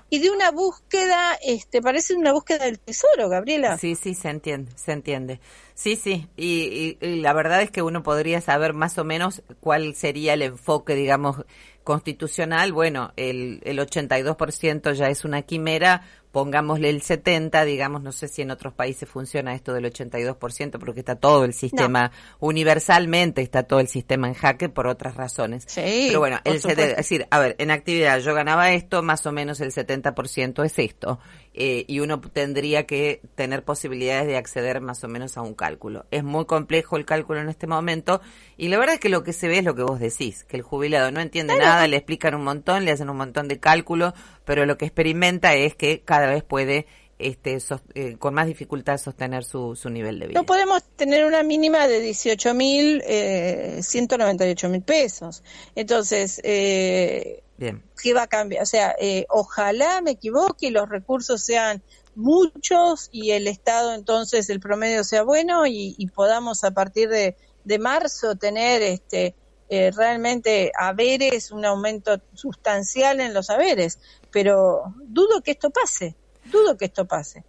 y 0.10 0.18
de 0.20 0.32
una 0.32 0.50
búsqueda, 0.50 1.38
este, 1.44 1.82
parece 1.84 2.16
una 2.16 2.32
búsqueda 2.34 2.66
del 2.66 2.80
tesoro, 2.80 3.30
Gabriela. 3.30 3.78
Sí, 3.78 3.96
sí, 3.96 4.16
se 4.16 4.30
entiende, 4.30 4.72
se 4.76 4.92
entiende. 4.92 5.40
Sí, 5.76 5.96
sí, 5.96 6.28
y, 6.36 6.98
y- 7.00 7.06
y 7.06 7.22
la 7.22 7.32
verdad 7.34 7.62
es 7.62 7.70
que 7.70 7.84
uno 7.84 8.02
podría 8.02 8.42
saber 8.42 8.74
más 8.74 8.98
o 8.98 9.04
menos 9.04 9.44
cuál 9.60 9.94
sería 9.96 10.34
el 10.34 10.42
enfoque, 10.42 10.96
digamos, 10.96 11.46
constitucional. 11.90 12.72
Bueno, 12.72 13.14
el, 13.16 13.62
el 13.64 13.80
82% 13.80 14.94
ya 14.94 15.10
es 15.10 15.26
una 15.26 15.42
quimera, 15.42 16.04
pongámosle 16.32 16.90
el 16.90 17.02
70, 17.02 17.66
digamos, 17.66 18.04
no 18.04 18.12
sé 18.12 18.28
si 18.28 18.42
en 18.44 18.52
otros 18.52 18.74
países 18.74 19.10
funciona 19.10 19.56
esto 19.56 19.74
del 19.74 19.86
82%, 19.86 20.78
porque 20.80 21.00
está 21.00 21.16
todo 21.16 21.44
el 21.46 21.54
sistema, 21.54 22.12
universalmente 22.40 23.42
está 23.42 23.64
todo 23.64 23.80
el 23.80 23.88
sistema 23.88 24.28
en 24.28 24.34
jaque 24.36 24.70
por 24.70 24.86
otras 24.88 25.16
razones. 25.16 25.64
Sí, 25.68 26.06
Pero 26.08 26.20
bueno, 26.20 26.38
el 26.44 26.60
sete- 26.60 26.70
supuesto. 26.70 26.92
es 26.92 26.98
decir, 26.98 27.28
a 27.32 27.40
ver, 27.40 27.56
en 27.58 27.72
actividad 27.72 28.20
yo 28.20 28.34
ganaba 28.36 28.72
esto, 28.72 29.02
más 29.02 29.26
o 29.26 29.32
menos 29.32 29.60
el 29.62 29.72
70% 29.72 30.64
es 30.66 30.78
esto. 30.78 31.20
Eh, 31.56 31.84
y 31.88 32.00
uno 32.00 32.22
tendría 32.22 32.86
que 32.86 33.22
tener 33.36 33.64
posibilidades 33.66 34.28
de 34.28 34.38
acceder 34.38 34.82
más 34.82 35.04
o 35.04 35.08
menos 35.08 35.36
a 35.36 35.42
un 35.42 35.56
cálculo. 35.56 36.06
Es 36.12 36.24
muy 36.24 36.46
complejo 36.46 36.96
el 36.96 37.06
cálculo 37.06 37.42
en 37.42 37.50
este 37.50 37.66
momento 37.68 38.22
y 38.56 38.68
la 38.70 38.78
verdad 38.78 38.94
es 38.96 39.02
que 39.02 39.10
lo 39.10 39.24
que 39.24 39.34
se 39.34 39.48
ve 39.48 39.58
es 39.58 39.64
lo 39.66 39.74
que 39.76 39.82
vos 39.82 40.00
decís, 40.00 40.44
que 40.46 40.56
el 40.58 40.62
jubilado 40.64 41.12
no 41.12 41.20
entiende 41.20 41.58
nada, 41.58 41.88
le 41.88 41.98
explican 41.98 42.36
un 42.36 42.44
montón, 42.44 42.86
le 42.86 42.92
hacen 42.92 43.10
un 43.10 43.18
montón 43.18 43.48
de 43.48 43.60
cálculos, 43.60 44.14
pero 44.50 44.66
lo 44.66 44.80
que 44.80 44.86
experimenta 44.86 45.54
es 45.54 45.76
que 45.76 46.02
cada 46.02 46.26
vez 46.26 46.42
puede 46.44 46.88
este, 47.20 47.60
sos- 47.60 47.84
eh, 47.94 48.16
con 48.18 48.34
más 48.34 48.48
dificultad 48.48 48.98
sostener 48.98 49.44
su, 49.44 49.76
su 49.76 49.92
nivel 49.92 50.18
de 50.18 50.26
vida. 50.26 50.40
No 50.40 50.44
podemos 50.48 50.82
tener 50.96 51.24
una 51.26 51.44
mínima 51.44 51.88
de 51.88 52.00
18 52.00 52.56
mil, 52.56 53.04
eh, 53.06 53.78
198 53.84 54.70
mil 54.70 54.82
pesos. 54.82 55.44
Entonces, 55.76 56.42
eh, 56.44 57.44
Bien. 57.58 57.84
¿qué 58.02 58.16
va 58.16 58.24
a 58.24 58.28
cambiar? 58.28 58.64
O 58.64 58.66
sea, 58.66 58.96
eh, 59.00 59.28
ojalá 59.30 60.02
me 60.02 60.12
equivoque 60.12 60.66
y 60.66 60.72
los 60.72 60.90
recursos 60.90 61.44
sean 61.44 61.84
muchos 62.16 63.10
y 63.12 63.30
el 63.32 63.46
Estado 63.48 63.94
entonces 63.94 64.50
el 64.50 64.60
promedio 64.60 65.04
sea 65.04 65.22
bueno 65.22 65.68
y, 65.68 65.94
y 66.00 66.08
podamos 66.08 66.64
a 66.64 66.72
partir 66.72 67.08
de, 67.10 67.36
de 67.66 67.78
marzo 67.78 68.36
tener 68.36 68.82
este 68.82 69.36
eh, 69.70 69.92
realmente 69.96 70.72
haberes, 70.78 71.52
un 71.52 71.66
aumento 71.66 72.20
sustancial 72.34 73.20
en 73.20 73.34
los 73.34 73.50
haberes. 73.50 74.00
Pero 74.32 74.94
dudo 74.98 75.42
que 75.42 75.52
esto 75.52 75.70
pase, 75.70 76.16
dudo 76.46 76.78
que 76.78 76.86
esto 76.86 77.06
pase. 77.06 77.44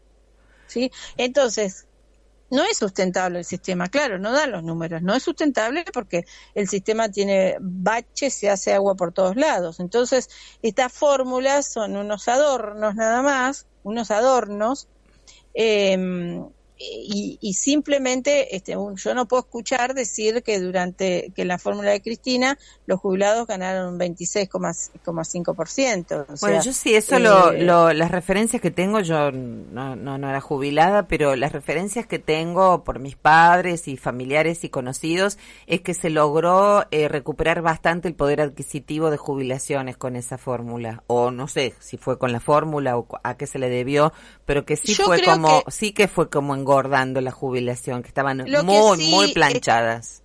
¿Sí? 0.66 0.90
Entonces, 1.16 1.86
no 2.50 2.64
es 2.64 2.78
sustentable 2.78 3.38
el 3.38 3.44
sistema, 3.44 3.88
claro, 3.88 4.18
no 4.18 4.32
da 4.32 4.46
los 4.46 4.62
números, 4.62 5.02
no 5.02 5.14
es 5.14 5.22
sustentable 5.22 5.84
porque 5.92 6.26
el 6.54 6.68
sistema 6.68 7.08
tiene 7.08 7.56
baches, 7.60 8.34
se 8.34 8.50
hace 8.50 8.72
agua 8.72 8.96
por 8.96 9.12
todos 9.12 9.36
lados. 9.36 9.80
Entonces, 9.80 10.28
estas 10.60 10.92
fórmulas 10.92 11.72
son 11.72 11.96
unos 11.96 12.28
adornos 12.28 12.94
nada 12.96 13.22
más, 13.22 13.66
unos 13.84 14.10
adornos, 14.10 14.88
eh, 15.54 15.96
y, 16.80 17.38
y 17.40 17.54
simplemente 17.54 18.56
este, 18.56 18.72
yo 18.96 19.14
no 19.14 19.26
puedo 19.28 19.42
escuchar 19.42 19.94
decir 19.94 20.42
que 20.42 20.58
durante 20.60 21.32
que 21.34 21.42
en 21.42 21.48
la 21.48 21.58
fórmula 21.58 21.90
de 21.90 22.02
Cristina 22.02 22.58
los 22.86 23.00
jubilados 23.00 23.46
ganaron 23.46 23.94
un 23.94 23.98
26,5%. 23.98 26.24
O 26.28 26.36
Bueno, 26.40 26.46
sea, 26.56 26.58
yo 26.58 26.72
sí, 26.72 26.94
eso 26.94 27.18
lo, 27.18 27.52
eh, 27.52 27.54
lo- 27.58 27.92
las 27.92 28.10
referencias 28.10 28.62
que 28.62 28.70
tengo, 28.70 29.00
yo 29.00 29.30
no, 29.30 29.94
no, 29.94 30.16
no 30.16 30.30
era 30.30 30.40
jubilada, 30.40 31.06
pero 31.06 31.36
las 31.36 31.52
referencias 31.52 32.06
que 32.06 32.18
tengo 32.18 32.82
por 32.82 32.98
mis 32.98 33.14
padres 33.14 33.86
y 33.88 33.98
familiares 33.98 34.64
y 34.64 34.70
conocidos 34.70 35.36
es 35.66 35.82
que 35.82 35.92
se 35.92 36.08
logró 36.08 36.86
eh, 36.92 37.08
recuperar 37.08 37.60
bastante 37.60 38.08
el 38.08 38.14
poder 38.14 38.40
adquisitivo 38.40 39.10
de 39.10 39.18
jubilaciones 39.18 39.98
con 39.98 40.16
esa 40.16 40.38
fórmula. 40.38 41.04
O 41.08 41.30
no 41.30 41.46
sé 41.46 41.74
si 41.78 41.98
fue 41.98 42.18
con 42.18 42.32
la 42.32 42.40
fórmula 42.40 42.96
o 42.96 43.06
a 43.22 43.36
qué 43.36 43.46
se 43.46 43.58
le 43.58 43.68
debió, 43.68 44.14
pero 44.46 44.64
que 44.64 44.76
sí 44.76 44.94
fue 44.94 45.20
como, 45.20 45.62
que- 45.66 45.70
sí 45.70 45.92
que 45.92 46.08
fue 46.08 46.30
como 46.30 46.54
engordando 46.70 47.20
la 47.20 47.30
jubilación, 47.30 48.02
que 48.02 48.08
estaban 48.08 48.38
Lo 48.46 48.60
que 48.60 48.62
muy, 48.64 48.98
sí 48.98 49.10
muy 49.10 49.26
es- 49.26 49.32
planchadas. 49.34 50.22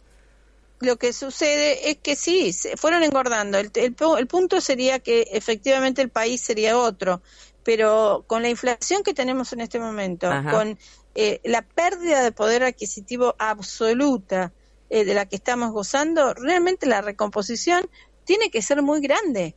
lo 0.79 0.97
que 0.97 1.13
sucede 1.13 1.89
es 1.89 1.97
que 1.97 2.15
sí, 2.15 2.53
se 2.53 2.77
fueron 2.77 3.03
engordando. 3.03 3.57
El, 3.57 3.71
el 3.75 3.95
el 4.17 4.27
punto 4.27 4.61
sería 4.61 4.99
que 4.99 5.27
efectivamente 5.31 6.01
el 6.01 6.09
país 6.09 6.41
sería 6.41 6.77
otro, 6.77 7.21
pero 7.63 8.23
con 8.27 8.41
la 8.43 8.49
inflación 8.49 9.01
que 9.03 9.13
tenemos 9.13 9.51
en 9.53 9.61
este 9.61 9.79
momento, 9.79 10.27
Ajá. 10.27 10.51
con 10.51 10.77
eh, 11.15 11.39
la 11.43 11.61
pérdida 11.63 12.21
de 12.21 12.31
poder 12.31 12.63
adquisitivo 12.63 13.35
absoluta 13.39 14.51
eh, 14.89 15.05
de 15.05 15.13
la 15.13 15.25
que 15.25 15.37
estamos 15.37 15.71
gozando, 15.71 16.33
realmente 16.33 16.85
la 16.87 17.01
recomposición 17.01 17.89
tiene 18.25 18.51
que 18.51 18.61
ser 18.61 18.81
muy 18.81 19.01
grande. 19.01 19.55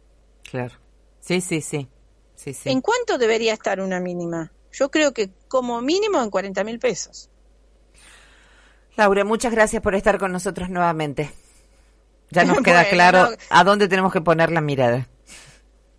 Claro. 0.49 0.75
Sí, 1.21 1.41
sí, 1.41 1.61
sí. 1.61 1.89
Sí, 2.37 2.55
sí. 2.55 2.71
¿En 2.71 2.81
cuánto 2.81 3.19
debería 3.19 3.53
estar 3.53 3.81
una 3.81 3.99
mínima? 3.99 4.53
Yo 4.79 4.91
creo 4.91 5.13
que 5.13 5.31
como 5.49 5.81
mínimo 5.81 6.23
en 6.23 6.31
40 6.31 6.63
mil 6.65 6.79
pesos. 6.79 7.31
Laura, 8.97 9.25
muchas 9.25 9.53
gracias 9.53 9.83
por 9.83 9.95
estar 9.95 10.19
con 10.19 10.33
nosotros 10.33 10.69
nuevamente. 10.71 11.33
Ya 12.31 12.45
nos 12.45 12.59
queda 12.63 12.83
Bueno, 12.83 12.91
claro 12.91 13.31
no. 13.31 13.37
a 13.51 13.65
dónde 13.65 13.89
tenemos 13.89 14.13
que 14.13 14.21
poner 14.21 14.51
la 14.53 14.61
mirada. 14.61 15.09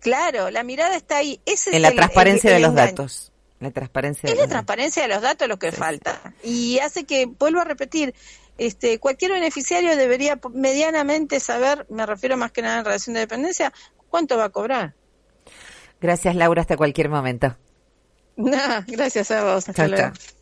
Claro, 0.00 0.50
la 0.50 0.62
mirada 0.62 0.96
está 0.96 1.18
ahí. 1.18 1.40
Ese 1.44 1.70
En 1.70 1.76
es 1.76 1.82
la 1.82 1.88
el- 1.88 1.96
transparencia 1.96 2.48
el- 2.48 2.52
de 2.52 2.56
el 2.56 2.62
los 2.62 2.70
engaño. 2.72 2.88
datos. 2.90 3.32
La 3.58 3.70
transparencia 3.70 4.22
de 4.26 4.32
Es 4.32 4.36
la 4.38 4.42
los 4.44 4.48
datos. 4.48 4.50
transparencia 4.52 5.02
de 5.02 5.08
los 5.08 5.20
datos 5.20 5.48
lo 5.48 5.58
que 5.58 5.72
falta. 5.72 6.34
Y 6.42 6.78
hace 6.78 7.04
que, 7.04 7.26
vuelvo 7.26 7.60
a 7.60 7.64
repetir, 7.64 8.14
este, 8.56 8.98
cualquier 8.98 9.32
beneficiario 9.32 9.96
debería 9.96 10.40
medianamente 10.54 11.40
saber, 11.40 11.84
me 11.90 12.06
refiero 12.06 12.38
más 12.38 12.52
que 12.52 12.62
nada 12.62 12.78
en 12.78 12.84
relación 12.86 13.12
de 13.14 13.20
dependencia, 13.20 13.72
cuánto 14.08 14.38
va 14.38 14.44
a 14.44 14.48
cobrar. 14.48 14.94
Gracias, 16.00 16.34
Laura. 16.34 16.62
Hasta 16.62 16.78
cualquier 16.78 17.10
momento. 17.10 17.54
Nah, 18.36 18.84
gracias 18.86 19.30
a 19.30 19.44
vos. 19.44 19.68
Hasta 19.68 19.88
Chao, 19.88 19.88
luego. 19.88 20.39